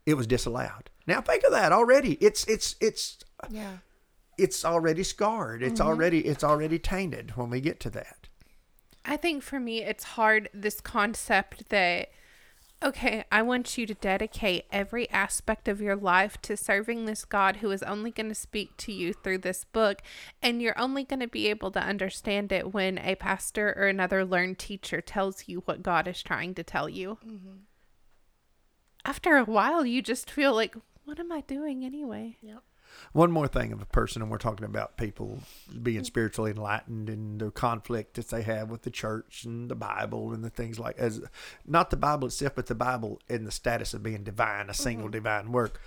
it 0.07 0.15
was 0.15 0.25
disallowed. 0.25 0.89
Now 1.05 1.21
think 1.21 1.43
of 1.43 1.51
that 1.51 1.71
already. 1.71 2.13
It's 2.13 2.45
it's 2.45 2.75
it's 2.81 3.19
yeah. 3.51 3.77
it's 4.37 4.65
already 4.65 5.03
scarred. 5.03 5.61
It's 5.61 5.79
Mm-hmm. 5.79 5.89
already 5.89 6.19
it's 6.25 6.43
already 6.43 6.79
tainted 6.79 7.33
when 7.35 7.49
we 7.51 7.61
get 7.61 7.79
to 7.81 7.89
that. 7.91 8.29
I 9.05 9.17
think 9.17 9.43
for 9.43 9.59
me, 9.59 9.83
it's 9.83 10.03
hard 10.03 10.49
this 10.53 10.81
concept 10.81 11.69
that, 11.69 12.09
okay, 12.83 13.23
I 13.31 13.41
want 13.41 13.77
you 13.77 13.85
to 13.85 13.93
dedicate 13.93 14.65
every 14.69 15.09
aspect 15.11 15.69
of 15.69 15.79
your 15.81 15.95
life 15.95 16.41
to 16.41 16.57
serving 16.57 17.05
this 17.05 17.23
God 17.23 17.57
who 17.57 17.71
is 17.71 17.83
only 17.83 18.11
going 18.11 18.27
to 18.27 18.35
speak 18.35 18.75
to 18.77 18.91
you 18.91 19.13
through 19.13 19.37
this 19.39 19.63
book. 19.63 20.01
And 20.41 20.61
you're 20.61 20.77
only 20.77 21.05
going 21.05 21.21
to 21.21 21.27
be 21.29 21.47
able 21.47 21.71
to 21.71 21.79
understand 21.81 22.51
it 22.51 22.73
when 22.73 22.97
a 22.97 23.15
pastor 23.15 23.73
or 23.77 23.87
another 23.87 24.25
learned 24.25 24.59
teacher 24.59 24.99
tells 24.99 25.47
you 25.47 25.61
what 25.65 25.83
God 25.83 26.05
is 26.07 26.21
trying 26.21 26.53
to 26.55 26.63
tell 26.63 26.89
you. 26.89 27.17
After 29.07 29.37
a 29.37 29.45
while, 29.45 29.85
you 29.85 30.01
just 30.01 30.29
feel 30.29 30.53
like, 30.53 30.75
what 31.05 31.17
am 31.17 31.31
I 31.31 31.41
doing 31.41 31.85
anyway? 31.85 32.35
Yep. 32.41 32.61
One 33.13 33.31
more 33.31 33.47
thing 33.47 33.71
of 33.71 33.81
a 33.81 33.85
person, 33.85 34.21
and 34.21 34.29
we're 34.29 34.37
talking 34.37 34.65
about 34.65 34.97
people 34.97 35.39
being 35.81 35.99
mm-hmm. 35.99 36.05
spiritually 36.05 36.51
enlightened 36.51 37.09
and 37.09 37.39
the 37.39 37.51
conflict 37.51 38.15
that 38.15 38.27
they 38.29 38.41
have 38.41 38.69
with 38.69 38.81
the 38.81 38.91
church 38.91 39.45
and 39.45 39.69
the 39.69 39.75
Bible 39.75 40.33
and 40.33 40.43
the 40.43 40.49
things 40.49 40.77
like 40.77 40.97
as 40.97 41.21
not 41.65 41.89
the 41.89 41.95
Bible 41.95 42.27
itself, 42.27 42.53
but 42.55 42.65
the 42.65 42.75
Bible 42.75 43.21
in 43.29 43.45
the 43.45 43.51
status 43.51 43.93
of 43.93 44.03
being 44.03 44.23
divine, 44.23 44.69
a 44.69 44.73
single 44.73 45.05
mm-hmm. 45.05 45.11
divine 45.13 45.51
work. 45.53 45.79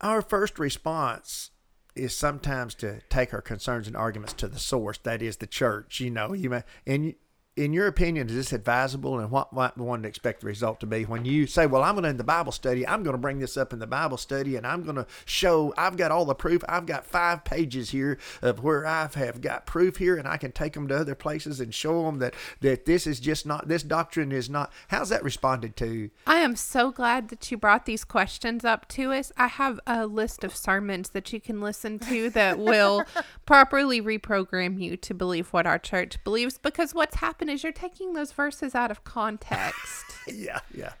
Our 0.00 0.22
first 0.22 0.58
response 0.58 1.50
is 1.94 2.16
sometimes 2.16 2.74
to 2.74 3.00
take 3.08 3.32
our 3.32 3.42
concerns 3.42 3.86
and 3.86 3.96
arguments 3.96 4.32
to 4.34 4.48
the 4.48 4.58
source, 4.58 4.98
that 4.98 5.22
is 5.22 5.36
the 5.36 5.46
church. 5.46 6.00
You 6.00 6.10
know, 6.10 6.32
you 6.32 6.50
may, 6.50 6.64
and 6.84 7.14
in 7.56 7.72
your 7.72 7.86
opinion, 7.86 8.28
is 8.28 8.34
this 8.34 8.52
advisable, 8.52 9.20
and 9.20 9.30
what 9.30 9.52
might 9.52 9.76
one 9.78 10.02
to 10.02 10.08
expect 10.08 10.40
the 10.40 10.46
result 10.48 10.80
to 10.80 10.86
be 10.86 11.04
when 11.04 11.24
you 11.24 11.46
say, 11.46 11.66
"Well, 11.66 11.84
I'm 11.84 11.94
going 11.94 12.02
to 12.02 12.08
in 12.08 12.16
the 12.16 12.24
Bible 12.24 12.50
study. 12.50 12.86
I'm 12.86 13.04
going 13.04 13.14
to 13.14 13.20
bring 13.20 13.38
this 13.38 13.56
up 13.56 13.72
in 13.72 13.78
the 13.78 13.86
Bible 13.86 14.16
study, 14.16 14.56
and 14.56 14.66
I'm 14.66 14.82
going 14.82 14.96
to 14.96 15.06
show 15.24 15.72
I've 15.76 15.96
got 15.96 16.10
all 16.10 16.24
the 16.24 16.34
proof. 16.34 16.64
I've 16.68 16.86
got 16.86 17.06
five 17.06 17.44
pages 17.44 17.90
here 17.90 18.18
of 18.42 18.64
where 18.64 18.84
I 18.84 19.08
have 19.14 19.40
got 19.40 19.66
proof 19.66 19.98
here, 19.98 20.16
and 20.16 20.26
I 20.26 20.36
can 20.36 20.50
take 20.50 20.72
them 20.72 20.88
to 20.88 20.96
other 20.96 21.14
places 21.14 21.60
and 21.60 21.72
show 21.72 22.04
them 22.06 22.18
that 22.18 22.34
that 22.60 22.86
this 22.86 23.06
is 23.06 23.20
just 23.20 23.46
not 23.46 23.68
this 23.68 23.84
doctrine 23.84 24.32
is 24.32 24.50
not." 24.50 24.72
How's 24.88 25.10
that 25.10 25.22
responded 25.22 25.76
to? 25.76 26.10
I 26.26 26.40
am 26.40 26.56
so 26.56 26.90
glad 26.90 27.28
that 27.28 27.48
you 27.52 27.56
brought 27.56 27.86
these 27.86 28.04
questions 28.04 28.64
up 28.64 28.88
to 28.88 29.12
us. 29.12 29.30
I 29.36 29.46
have 29.46 29.78
a 29.86 30.06
list 30.06 30.42
of 30.42 30.56
sermons 30.56 31.10
that 31.10 31.32
you 31.32 31.40
can 31.40 31.60
listen 31.60 32.00
to 32.00 32.30
that 32.30 32.58
will 32.58 33.04
properly 33.46 34.02
reprogram 34.02 34.80
you 34.80 34.96
to 34.96 35.14
believe 35.14 35.52
what 35.52 35.68
our 35.68 35.78
church 35.78 36.18
believes 36.24 36.58
because 36.58 36.92
what's 36.92 37.16
happened 37.16 37.43
is 37.48 37.62
you're 37.62 37.72
taking 37.72 38.12
those 38.14 38.32
verses 38.32 38.74
out 38.74 38.90
of 38.90 39.04
context. 39.04 40.04
Yeah, 40.26 40.60
yeah. 40.74 40.92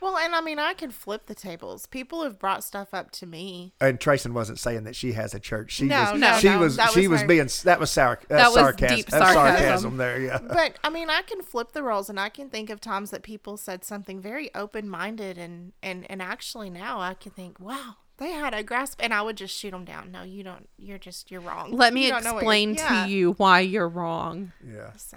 Well, 0.00 0.16
and 0.16 0.32
I 0.36 0.40
mean, 0.40 0.60
I 0.60 0.72
can 0.72 0.92
flip 0.92 1.26
the 1.26 1.34
tables. 1.34 1.86
People 1.86 2.22
have 2.22 2.38
brought 2.38 2.62
stuff 2.62 2.94
up 2.94 3.10
to 3.12 3.26
me. 3.26 3.72
And 3.80 3.98
Trayson 3.98 4.32
wasn't 4.34 4.60
saying 4.60 4.84
that 4.84 4.94
she 4.94 5.10
has 5.14 5.34
a 5.34 5.40
church. 5.40 5.72
She 5.72 5.86
No, 5.86 6.12
was, 6.12 6.20
no, 6.20 6.38
she 6.38 6.48
no, 6.48 6.58
was, 6.60 6.76
that 6.76 6.92
she 6.92 7.08
was 7.08 7.08
was 7.08 7.20
her. 7.22 7.26
being 7.26 7.48
that 7.64 7.80
was 7.80 7.90
sour, 7.90 8.20
uh, 8.30 8.36
That 8.36 8.46
was 8.52 8.54
sarcasm, 8.54 8.96
deep 8.96 9.12
uh, 9.12 9.18
sarcasm. 9.32 9.96
there. 9.96 10.20
Yeah. 10.20 10.38
But 10.40 10.78
I 10.84 10.90
mean, 10.90 11.10
I 11.10 11.22
can 11.22 11.42
flip 11.42 11.72
the 11.72 11.82
roles, 11.82 12.08
and 12.08 12.20
I 12.20 12.28
can 12.28 12.48
think 12.50 12.70
of 12.70 12.80
times 12.80 13.10
that 13.10 13.24
people 13.24 13.56
said 13.56 13.82
something 13.82 14.20
very 14.20 14.54
open-minded, 14.54 15.36
and 15.38 15.72
and 15.82 16.08
and 16.08 16.22
actually 16.22 16.70
now 16.70 17.00
I 17.00 17.14
can 17.14 17.32
think, 17.32 17.58
wow, 17.58 17.96
they 18.18 18.30
had 18.30 18.54
a 18.54 18.62
grasp, 18.62 19.00
and 19.02 19.12
I 19.12 19.22
would 19.22 19.36
just 19.36 19.56
shoot 19.58 19.72
them 19.72 19.84
down. 19.84 20.12
No, 20.12 20.22
you 20.22 20.44
don't. 20.44 20.68
You're 20.78 20.98
just 20.98 21.32
you're 21.32 21.40
wrong. 21.40 21.72
Let 21.72 21.92
me 21.92 22.04
You 22.04 22.10
don't 22.12 22.22
know 22.22 22.34
what 22.34 22.44
you're- 22.44 22.62
explain 22.62 22.74
yeah. 22.74 23.04
to 23.06 23.10
you 23.10 23.32
why 23.32 23.58
you're 23.60 23.88
wrong. 23.88 24.52
Yeah. 24.64 24.92
So 24.96 25.16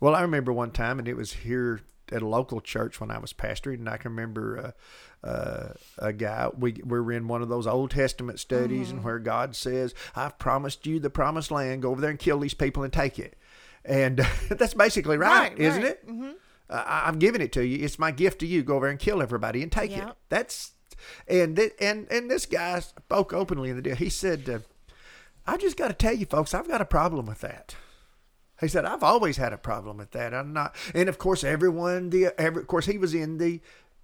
Well, 0.00 0.14
I 0.14 0.22
remember 0.22 0.52
one 0.52 0.70
time, 0.70 0.98
and 0.98 1.06
it 1.06 1.14
was 1.16 1.32
here 1.34 1.82
at 2.10 2.22
a 2.22 2.26
local 2.26 2.60
church 2.60 3.00
when 3.00 3.10
I 3.10 3.18
was 3.18 3.32
pastoring, 3.32 3.74
and 3.74 3.88
I 3.88 3.96
can 3.98 4.10
remember 4.12 4.74
uh, 5.22 5.26
uh, 5.26 5.72
a 5.98 6.12
guy. 6.12 6.48
We, 6.58 6.72
we 6.84 7.00
were 7.00 7.12
in 7.12 7.28
one 7.28 7.42
of 7.42 7.48
those 7.48 7.66
Old 7.66 7.90
Testament 7.92 8.40
studies, 8.40 8.88
Mm-hmm. 8.88 8.96
and 8.96 9.04
where 9.04 9.18
God 9.18 9.54
says, 9.54 9.94
"I've 10.16 10.38
promised 10.38 10.86
you 10.86 10.98
the 11.00 11.10
promised 11.10 11.50
land. 11.50 11.82
Go 11.82 11.90
over 11.90 12.00
there 12.00 12.10
and 12.10 12.18
kill 12.18 12.38
these 12.40 12.54
people 12.54 12.82
and 12.82 12.92
take 12.92 13.18
it." 13.18 13.36
And 13.84 14.18
that's 14.50 14.74
basically 14.74 15.16
right, 15.18 15.50
Right, 15.52 15.58
isn't 15.58 15.82
right. 15.82 15.90
it? 15.92 16.08
Mm-hmm. 16.08 16.30
Uh, 16.68 16.84
I'm 16.86 17.18
giving 17.18 17.40
it 17.40 17.52
to 17.52 17.64
you. 17.66 17.84
It's 17.84 17.98
my 17.98 18.10
gift 18.12 18.38
to 18.40 18.46
you. 18.46 18.62
Go 18.62 18.76
over 18.76 18.86
there 18.86 18.90
and 18.90 18.98
kill 19.00 19.20
everybody 19.22 19.62
and 19.62 19.70
take 19.72 19.90
it. 19.96 20.04
That's 20.28 20.72
and 21.28 21.56
thi- 21.56 21.72
and 21.80 22.06
and 22.10 22.30
this 22.30 22.46
guy 22.46 22.80
spoke 22.80 23.32
openly 23.32 23.70
in 23.70 23.76
the 23.76 23.82
deal. 23.82 23.96
He 23.96 24.08
said, 24.08 24.48
uh, 24.48 24.58
"I 25.46 25.56
just 25.58 25.76
got 25.76 25.88
to 25.88 25.94
tell 25.94 26.14
you, 26.14 26.26
folks, 26.26 26.54
I've 26.54 26.68
got 26.68 26.80
a 26.80 26.84
problem 26.86 27.26
with 27.26 27.40
that." 27.42 27.74
He 28.60 28.68
said, 28.68 28.84
"I've 28.84 29.02
always 29.02 29.36
had 29.36 29.52
a 29.52 29.58
problem 29.58 29.96
with 29.96 30.10
that. 30.12 30.34
I'm 30.34 30.52
not." 30.52 30.74
And 30.94 31.08
of 31.08 31.18
course, 31.18 31.44
everyone, 31.44 32.10
the 32.10 32.28
every, 32.38 32.62
of 32.62 32.68
course, 32.68 32.86
he 32.86 32.98
was 32.98 33.14
in 33.14 33.38
the 33.38 33.60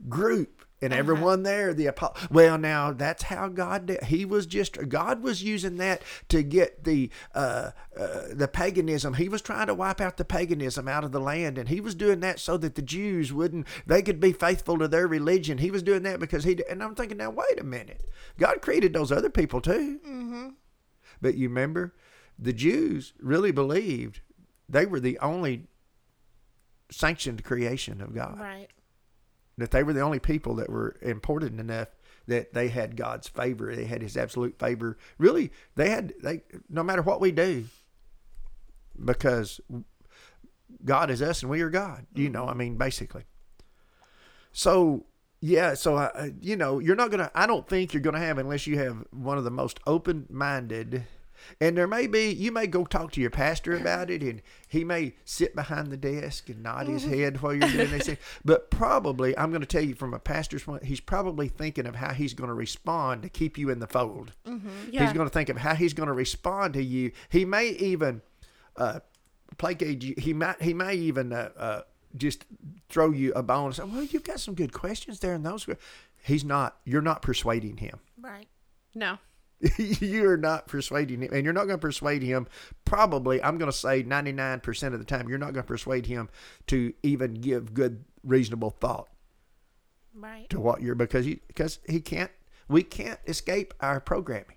group, 0.08 0.64
and 0.82 0.92
everyone 0.92 1.42
there, 1.42 1.72
the 1.72 1.88
apo- 1.88 2.12
well, 2.30 2.58
now 2.58 2.92
that's 2.92 3.24
how 3.24 3.48
God 3.48 3.86
did. 3.86 4.04
He 4.04 4.24
was 4.26 4.46
just 4.46 4.88
God 4.88 5.22
was 5.22 5.42
using 5.42 5.76
that 5.78 6.02
to 6.28 6.42
get 6.42 6.84
the 6.84 7.10
uh, 7.34 7.70
uh, 7.98 8.22
the 8.32 8.48
paganism. 8.48 9.14
He 9.14 9.28
was 9.28 9.40
trying 9.40 9.68
to 9.68 9.74
wipe 9.74 10.00
out 10.00 10.18
the 10.18 10.24
paganism 10.24 10.86
out 10.86 11.04
of 11.04 11.12
the 11.12 11.20
land, 11.20 11.56
and 11.56 11.68
he 11.68 11.80
was 11.80 11.94
doing 11.94 12.20
that 12.20 12.38
so 12.40 12.56
that 12.58 12.74
the 12.74 12.82
Jews 12.82 13.32
wouldn't. 13.32 13.66
They 13.86 14.02
could 14.02 14.20
be 14.20 14.32
faithful 14.32 14.78
to 14.78 14.88
their 14.88 15.08
religion. 15.08 15.58
He 15.58 15.70
was 15.70 15.82
doing 15.82 16.02
that 16.02 16.20
because 16.20 16.44
he. 16.44 16.58
And 16.68 16.82
I'm 16.82 16.94
thinking, 16.94 17.18
now 17.18 17.30
wait 17.30 17.58
a 17.58 17.64
minute. 17.64 18.08
God 18.38 18.60
created 18.60 18.92
those 18.92 19.12
other 19.12 19.30
people 19.30 19.60
too. 19.60 20.00
But 21.22 21.36
you 21.36 21.48
remember, 21.48 21.94
the 22.38 22.52
Jews 22.52 23.14
really 23.18 23.50
believed 23.50 24.20
they 24.68 24.86
were 24.86 25.00
the 25.00 25.18
only 25.18 25.66
sanctioned 26.90 27.44
creation 27.44 28.00
of 28.00 28.14
God. 28.14 28.38
right. 28.38 28.68
That 29.58 29.70
they 29.70 29.82
were 29.82 29.94
the 29.94 30.02
only 30.02 30.18
people 30.18 30.56
that 30.56 30.68
were 30.68 30.96
important 31.00 31.58
enough 31.58 31.88
that 32.26 32.52
they 32.52 32.68
had 32.68 32.94
God's 32.96 33.26
favor. 33.26 33.74
They 33.74 33.86
had 33.86 34.02
His 34.02 34.16
absolute 34.16 34.58
favor. 34.58 34.98
Really, 35.16 35.50
they 35.76 35.88
had 35.88 36.12
they. 36.22 36.42
No 36.68 36.82
matter 36.82 37.02
what 37.02 37.20
we 37.20 37.32
do, 37.32 37.64
because 39.02 39.60
God 40.84 41.10
is 41.10 41.22
us 41.22 41.42
and 41.42 41.50
we 41.50 41.62
are 41.62 41.70
God. 41.70 42.06
You 42.14 42.24
mm-hmm. 42.24 42.32
know, 42.34 42.46
I 42.46 42.54
mean, 42.54 42.76
basically. 42.76 43.24
So 44.52 45.06
yeah, 45.40 45.74
so 45.74 45.96
I, 45.96 46.32
you 46.40 46.56
know, 46.56 46.78
you're 46.78 46.96
not 46.96 47.10
gonna. 47.10 47.30
I 47.34 47.46
don't 47.46 47.68
think 47.68 47.92
you're 47.92 48.02
gonna 48.02 48.18
have 48.18 48.38
unless 48.38 48.66
you 48.66 48.78
have 48.78 49.04
one 49.10 49.38
of 49.38 49.44
the 49.44 49.50
most 49.50 49.80
open-minded. 49.86 51.04
And 51.60 51.76
there 51.76 51.86
may 51.86 52.06
be, 52.06 52.30
you 52.32 52.52
may 52.52 52.66
go 52.66 52.84
talk 52.84 53.12
to 53.12 53.20
your 53.20 53.30
pastor 53.30 53.76
about 53.76 54.10
it, 54.10 54.22
and 54.22 54.42
he 54.68 54.84
may 54.84 55.14
sit 55.24 55.54
behind 55.54 55.90
the 55.90 55.96
desk 55.96 56.48
and 56.48 56.62
nod 56.62 56.86
his 56.88 57.04
head 57.04 57.40
while 57.42 57.54
you're 57.54 57.68
doing 57.68 57.90
this. 57.90 58.10
But 58.44 58.70
probably, 58.70 59.36
I'm 59.36 59.50
going 59.50 59.60
to 59.60 59.66
tell 59.66 59.84
you 59.84 59.94
from 59.94 60.14
a 60.14 60.18
pastor's 60.18 60.62
point, 60.64 60.84
he's 60.84 61.00
probably 61.00 61.48
thinking 61.48 61.86
of 61.86 61.96
how 61.96 62.12
he's 62.12 62.34
going 62.34 62.48
to 62.48 62.54
respond 62.54 63.22
to 63.22 63.28
keep 63.28 63.58
you 63.58 63.70
in 63.70 63.78
the 63.78 63.86
fold. 63.86 64.32
Yeah. 64.90 65.04
He's 65.04 65.12
going 65.12 65.26
to 65.26 65.32
think 65.32 65.48
of 65.48 65.56
how 65.58 65.74
he's 65.74 65.94
going 65.94 66.08
to 66.08 66.12
respond 66.12 66.74
to 66.74 66.82
you. 66.82 67.12
He 67.28 67.44
may 67.44 67.68
even 67.68 68.22
uh, 68.76 69.00
placate 69.58 70.02
you. 70.02 70.14
He 70.18 70.32
might. 70.32 70.60
He 70.62 70.74
may 70.74 70.94
even 70.94 71.32
uh, 71.32 71.50
uh, 71.56 71.80
just 72.16 72.44
throw 72.88 73.10
you 73.10 73.32
a 73.34 73.42
bone 73.42 73.66
and 73.66 73.74
say, 73.74 73.84
"Well, 73.84 74.02
you've 74.02 74.24
got 74.24 74.40
some 74.40 74.54
good 74.54 74.72
questions 74.72 75.20
there." 75.20 75.34
And 75.34 75.44
those, 75.44 75.66
he's 76.22 76.44
not. 76.44 76.76
You're 76.84 77.02
not 77.02 77.22
persuading 77.22 77.78
him. 77.78 78.00
Right. 78.20 78.48
No. 78.94 79.18
you're 79.78 80.36
not 80.36 80.68
persuading 80.68 81.22
him, 81.22 81.32
and 81.32 81.44
you're 81.44 81.54
not 81.54 81.64
going 81.66 81.78
to 81.78 81.86
persuade 81.86 82.22
him. 82.22 82.46
Probably, 82.84 83.42
I'm 83.42 83.58
going 83.58 83.70
to 83.70 83.76
say 83.76 84.02
99% 84.02 84.92
of 84.92 84.98
the 84.98 85.04
time, 85.04 85.28
you're 85.28 85.38
not 85.38 85.54
going 85.54 85.64
to 85.64 85.68
persuade 85.68 86.06
him 86.06 86.28
to 86.66 86.92
even 87.02 87.34
give 87.34 87.72
good, 87.74 88.04
reasonable 88.22 88.70
thought 88.70 89.08
Right. 90.14 90.48
to 90.50 90.60
what 90.60 90.82
you're 90.82 90.94
because 90.94 91.24
he 91.26 91.40
because 91.46 91.78
he 91.88 92.00
can't. 92.00 92.30
We 92.68 92.82
can't 92.82 93.20
escape 93.26 93.74
our 93.80 94.00
programming 94.00 94.56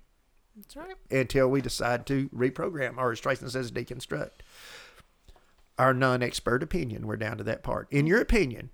That's 0.56 0.74
right. 0.76 0.96
until 1.10 1.48
we 1.48 1.60
decide 1.60 2.06
to 2.06 2.28
reprogram, 2.30 2.96
or 2.98 3.12
as 3.12 3.20
Tracy 3.20 3.48
says, 3.48 3.70
deconstruct. 3.70 4.40
Our 5.78 5.94
non-expert 5.94 6.62
opinion. 6.62 7.06
We're 7.06 7.16
down 7.16 7.38
to 7.38 7.44
that 7.44 7.62
part. 7.62 7.86
In 7.90 8.06
your 8.06 8.20
opinion, 8.20 8.70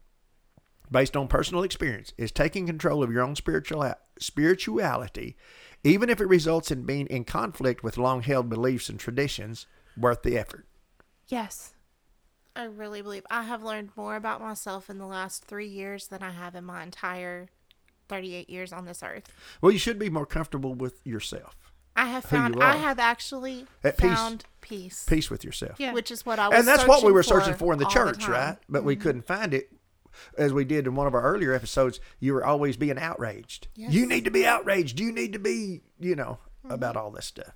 based 0.91 1.17
on 1.17 1.29
personal 1.29 1.62
experience, 1.62 2.12
is 2.17 2.33
taking 2.33 2.67
control 2.67 3.03
of 3.03 3.12
your 3.12 3.23
own 3.23 3.37
spiritual 3.37 3.85
spirituality, 4.19 5.37
even 5.85 6.11
if 6.11 6.21
it 6.21 6.27
results 6.27 6.71
in 6.71 6.85
being 6.85 7.07
in 7.07 7.25
conflict 7.25 7.83
with 7.83 7.99
long-held 7.99 8.49
beliefs 8.49 8.89
and 8.89 8.99
traditions, 8.99 9.67
worth 9.97 10.23
the 10.23 10.39
effort. 10.39 10.67
Yes. 11.29 11.75
I 12.55 12.65
really 12.65 13.03
believe 13.03 13.27
I 13.31 13.43
have 13.43 13.63
learned 13.63 13.91
more 13.97 14.17
about 14.17 14.41
myself 14.41 14.89
in 14.89 14.99
the 14.99 15.07
last 15.07 15.45
three 15.45 15.69
years 15.69 16.07
than 16.09 16.23
I 16.23 16.31
have 16.31 16.55
in 16.55 16.65
my 16.65 16.83
entire 16.83 17.49
38 18.09 18.49
years 18.49 18.73
on 18.73 18.87
this 18.87 19.03
earth. 19.03 19.31
Well, 19.61 19.73
you 19.73 19.79
should 19.79 19.99
be 19.99 20.09
more 20.09 20.27
comfortable 20.27 20.75
with 20.75 21.05
yourself, 21.05 21.67
I 21.97 22.07
have 22.07 22.25
found, 22.25 22.63
I 22.63 22.77
have 22.77 22.99
actually 22.99 23.67
At 23.83 23.97
peace. 23.97 24.15
found 24.15 24.45
peace, 24.61 25.07
peace 25.09 25.31
with 25.31 25.45
yourself. 25.45 25.81
Yeah. 25.81 25.95
which 25.95 26.11
is 26.11 26.27
what 26.27 26.39
I 26.39 26.49
was. 26.49 26.59
and 26.59 26.69
that's 26.69 26.87
what 26.87 27.03
we 27.03 27.11
were 27.11 27.23
searching 27.23 27.55
for 27.55 27.73
in 27.73 27.79
the 27.79 27.87
church, 27.87 28.25
time. 28.25 28.31
right? 28.31 28.57
But 28.69 28.85
we 28.85 28.95
mm-hmm. 28.95 29.03
couldn't 29.03 29.27
find 29.27 29.55
it. 29.55 29.71
As 30.37 30.53
we 30.53 30.65
did 30.65 30.87
in 30.87 30.95
one 30.95 31.07
of 31.07 31.15
our 31.15 31.23
earlier 31.23 31.53
episodes, 31.53 32.01
you 32.21 32.35
were 32.35 32.45
always 32.45 32.77
being 32.77 32.99
outraged. 32.99 33.69
Yes. 33.75 33.93
You 33.93 34.07
need 34.07 34.25
to 34.25 34.31
be 34.31 34.47
outraged. 34.47 35.01
You 35.01 35.13
need 35.13 35.33
to 35.33 35.39
be, 35.39 35.83
you 35.99 36.17
know, 36.17 36.39
mm-hmm. 36.65 36.73
about 36.73 36.97
all 36.97 37.11
this 37.11 37.27
stuff. 37.27 37.55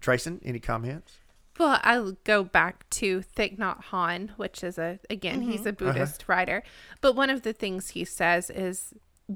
Trayson, 0.00 0.40
any 0.44 0.60
comments? 0.60 1.14
Well, 1.58 1.80
I'll 1.82 2.12
go 2.24 2.44
back 2.44 2.88
to 2.90 3.22
Thich 3.36 3.58
Nhat 3.58 3.84
Hanh, 3.84 4.30
which 4.36 4.62
is 4.62 4.78
a 4.78 4.98
again 5.08 5.42
he's 5.42 5.60
mm-hmm. 5.60 5.68
a 5.68 5.70
uh-huh. 5.70 5.92
Buddhist 5.92 6.24
writer, 6.28 6.62
but 7.00 7.16
one 7.16 7.30
of 7.30 7.42
the 7.42 7.52
things 7.52 7.90
he 7.90 8.04
says 8.04 8.50
is 8.50 8.92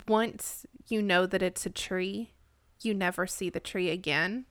once 0.07 0.67
you 0.89 1.03
know 1.03 1.27
that 1.27 1.43
it's 1.43 1.65
a 1.67 1.71
tree, 1.71 2.33
you 2.83 2.95
never 2.95 3.27
see 3.27 3.49
the 3.51 3.61
tree 3.61 3.91
again. 3.91 4.47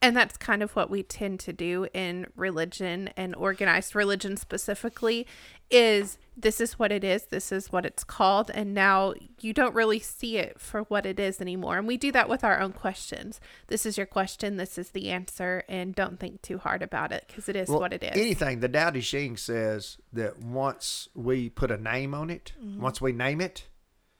And 0.00 0.16
that's 0.16 0.36
kind 0.36 0.64
of 0.64 0.74
what 0.74 0.90
we 0.90 1.04
tend 1.04 1.38
to 1.40 1.52
do 1.52 1.86
in 1.94 2.26
religion 2.34 3.10
and 3.16 3.36
organized 3.36 3.94
religion 3.94 4.36
specifically 4.36 5.28
is 5.72 6.18
this 6.36 6.60
is 6.60 6.78
what 6.78 6.90
it 6.90 7.04
is, 7.04 7.24
this 7.24 7.52
is 7.52 7.70
what 7.70 7.84
it's 7.84 8.04
called, 8.04 8.50
and 8.54 8.72
now 8.72 9.14
you 9.40 9.52
don't 9.52 9.74
really 9.74 9.98
see 9.98 10.38
it 10.38 10.58
for 10.58 10.82
what 10.82 11.04
it 11.04 11.20
is 11.20 11.40
anymore. 11.40 11.76
And 11.76 11.86
we 11.86 11.96
do 11.96 12.10
that 12.12 12.28
with 12.28 12.42
our 12.42 12.60
own 12.60 12.72
questions. 12.72 13.40
This 13.66 13.84
is 13.84 13.96
your 13.96 14.06
question, 14.06 14.56
this 14.56 14.78
is 14.78 14.90
the 14.90 15.10
answer, 15.10 15.64
and 15.68 15.94
don't 15.94 16.18
think 16.18 16.40
too 16.42 16.58
hard 16.58 16.82
about 16.82 17.12
it 17.12 17.24
because 17.26 17.48
it 17.48 17.56
is 17.56 17.68
Well, 17.68 17.80
what 17.80 17.92
it 17.92 18.02
is. 18.02 18.12
Anything. 18.12 18.60
The 18.60 18.68
Tao 18.68 18.90
Te 18.90 19.00
Ching 19.02 19.36
says 19.36 19.98
that 20.12 20.38
once 20.38 21.08
we 21.14 21.48
put 21.48 21.70
a 21.70 21.78
name 21.78 22.14
on 22.14 22.30
it, 22.30 22.52
mm-hmm. 22.62 22.80
once 22.80 23.00
we 23.00 23.12
name 23.12 23.40
it, 23.40 23.68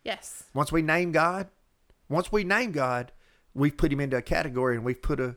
yes. 0.05 0.45
once 0.55 0.71
we 0.71 0.83
name 0.83 1.13
God, 1.13 1.49
once 2.09 2.31
we 2.31 2.45
name 2.45 2.73
God, 2.73 3.13
we've 3.55 3.77
put 3.77 3.93
him 3.93 4.01
into 4.01 4.17
a 4.19 4.23
category 4.23 4.77
and 4.77 4.85
we've 4.85 5.01
put 5.01 5.19
a 5.19 5.37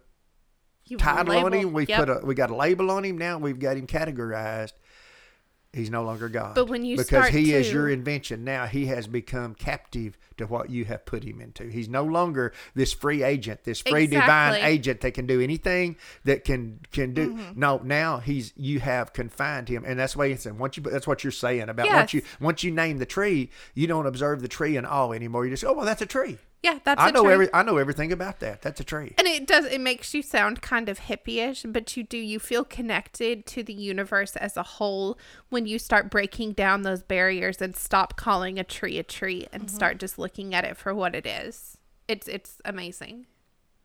You 0.85 0.97
title 0.97 1.37
on 1.37 1.53
him. 1.53 1.71
We 1.71 1.85
yep. 1.85 1.99
put 1.99 2.09
a 2.09 2.25
we 2.25 2.35
got 2.35 2.49
a 2.49 2.55
label 2.55 2.91
on 2.91 3.05
him 3.05 3.17
now. 3.17 3.37
We've 3.37 3.59
got 3.59 3.77
him 3.77 3.87
categorized. 3.87 4.73
He's 5.75 5.89
no 5.89 6.03
longer 6.03 6.29
God. 6.29 6.55
But 6.55 6.69
when 6.69 6.85
you 6.85 6.95
because 6.95 7.27
he 7.27 7.53
is 7.53 7.71
your 7.71 7.89
invention 7.89 8.45
now, 8.45 8.65
he 8.65 8.85
has 8.85 9.07
become 9.07 9.53
captive 9.55 10.17
to 10.37 10.45
what 10.45 10.69
you 10.69 10.85
have 10.85 11.05
put 11.05 11.23
him 11.23 11.41
into. 11.41 11.67
He's 11.67 11.89
no 11.89 12.05
longer 12.05 12.53
this 12.75 12.93
free 12.93 13.23
agent, 13.23 13.65
this 13.65 13.81
free 13.81 14.07
divine 14.07 14.63
agent 14.63 15.01
that 15.01 15.11
can 15.11 15.27
do 15.27 15.41
anything 15.41 15.97
that 16.23 16.45
can 16.45 16.79
can 16.93 17.13
do. 17.13 17.33
Mm-hmm. 17.33 17.59
No, 17.59 17.81
now 17.83 18.19
he's 18.19 18.53
you 18.55 18.79
have 18.79 19.11
confined 19.11 19.67
him, 19.67 19.83
and 19.85 19.99
that's 19.99 20.15
why 20.15 20.27
it's 20.27 20.43
said 20.43 20.57
once 20.57 20.77
you 20.77 20.83
that's 20.83 21.07
what 21.07 21.23
you're 21.25 21.31
saying 21.31 21.67
about 21.67 21.87
Yes. 21.87 21.95
once 21.95 22.13
you 22.13 22.21
once 22.39 22.63
you 22.63 22.71
name 22.71 22.99
the 22.99 23.05
tree, 23.05 23.49
you 23.73 23.85
don't 23.85 24.07
observe 24.07 24.41
the 24.41 24.47
tree 24.47 24.77
in 24.77 24.85
awe 24.85 25.11
anymore. 25.11 25.43
You 25.45 25.51
just 25.51 25.65
oh 25.65 25.73
well, 25.73 25.85
that's 25.85 26.01
a 26.01 26.05
tree. 26.05 26.37
Yeah, 26.65 26.79
that's 26.83 26.99
I 26.99 27.09
a 27.09 27.11
know 27.11 27.25
tree. 27.25 27.33
every 27.33 27.53
I 27.53 27.61
know 27.61 27.77
everything 27.77 28.11
about 28.11 28.39
that. 28.39 28.63
That's 28.63 28.79
a 28.79 28.83
tree. 28.83 29.13
And 29.19 29.27
it 29.27 29.45
does 29.45 29.65
it 29.65 29.79
makes 29.79 30.15
you 30.15 30.23
sound 30.23 30.63
kind 30.63 30.89
of 30.89 31.01
hippie-ish, 31.01 31.61
but 31.67 31.95
you 31.95 32.03
do 32.03 32.17
you 32.17 32.39
feel 32.39 32.63
connected 32.63 33.45
to 33.45 33.61
the 33.61 33.71
universe 33.71 34.35
as 34.35 34.57
a 34.57 34.63
whole 34.63 35.15
when 35.49 35.67
you 35.67 35.77
start 35.77 36.09
breaking 36.09 36.53
down 36.53 36.81
those 36.81 37.03
barriers 37.03 37.61
and 37.61 37.75
stop 37.75 38.15
calling 38.15 38.57
a 38.57 38.63
tree 38.63 38.97
a 38.97 39.03
tree 39.03 39.45
and 39.53 39.67
mm-hmm. 39.67 39.75
start 39.75 39.99
just 39.99 40.17
looking 40.17 40.55
at 40.55 40.63
it 40.63 40.75
for 40.75 40.91
what 40.95 41.13
it 41.13 41.27
is. 41.27 41.77
It's 42.07 42.27
it's 42.27 42.59
amazing. 42.65 43.27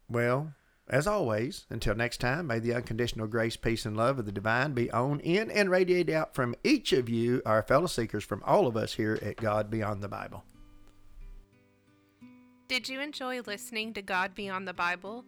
Well, 0.09 0.55
as 0.88 1.07
always, 1.07 1.66
until 1.69 1.95
next 1.95 2.16
time, 2.16 2.47
may 2.47 2.61
the 2.61 2.73
unconditional 2.73 3.27
grace, 3.27 3.59
peace, 3.59 3.85
and 3.85 3.95
love 3.95 4.19
of 4.19 4.25
the 4.25 4.33
divine 4.33 4.73
be 4.73 4.90
on, 4.90 5.21
in, 5.21 5.51
and 5.51 5.71
radiate 5.71 6.09
out 6.09 6.35
from 6.35 6.55
each 6.64 6.95
of 6.95 7.11
you, 7.11 7.43
our 7.45 7.62
fellow 7.62 7.88
seekers, 7.88 8.25
from 8.25 8.43
all 8.47 8.66
of 8.66 8.75
us 8.75 8.95
here 8.95 9.19
at 9.21 9.37
God 9.37 9.71
Beyond 9.71 10.03
the 10.03 10.09
Bible. 10.09 10.45
Did 12.70 12.88
you 12.88 13.00
enjoy 13.00 13.40
listening 13.40 13.92
to 13.94 14.00
God 14.00 14.33
Beyond 14.37 14.68
the 14.68 14.72
Bible? 14.72 15.24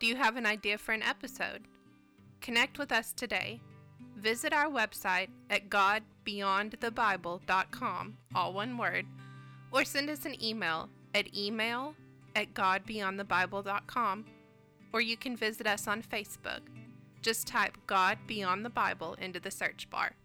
Do 0.00 0.08
you 0.08 0.16
have 0.16 0.36
an 0.36 0.44
idea 0.44 0.76
for 0.76 0.90
an 0.90 1.04
episode? 1.04 1.62
Connect 2.40 2.80
with 2.80 2.90
us 2.90 3.12
today. 3.12 3.60
Visit 4.16 4.52
our 4.52 4.66
website 4.66 5.28
at 5.50 5.70
godbeyondthebible.com, 5.70 8.16
all 8.34 8.52
one 8.52 8.76
word, 8.76 9.06
or 9.70 9.84
send 9.84 10.10
us 10.10 10.24
an 10.24 10.34
email 10.42 10.88
at 11.14 11.32
email 11.32 11.94
at 12.34 12.54
godbeyondthebible.com, 12.54 14.24
or 14.92 15.00
you 15.00 15.16
can 15.16 15.36
visit 15.36 15.68
us 15.68 15.86
on 15.86 16.02
Facebook. 16.02 16.62
Just 17.22 17.46
type 17.46 17.78
God 17.86 18.18
Beyond 18.26 18.64
the 18.64 18.70
Bible 18.70 19.14
into 19.20 19.38
the 19.38 19.52
search 19.52 19.88
bar. 19.90 20.16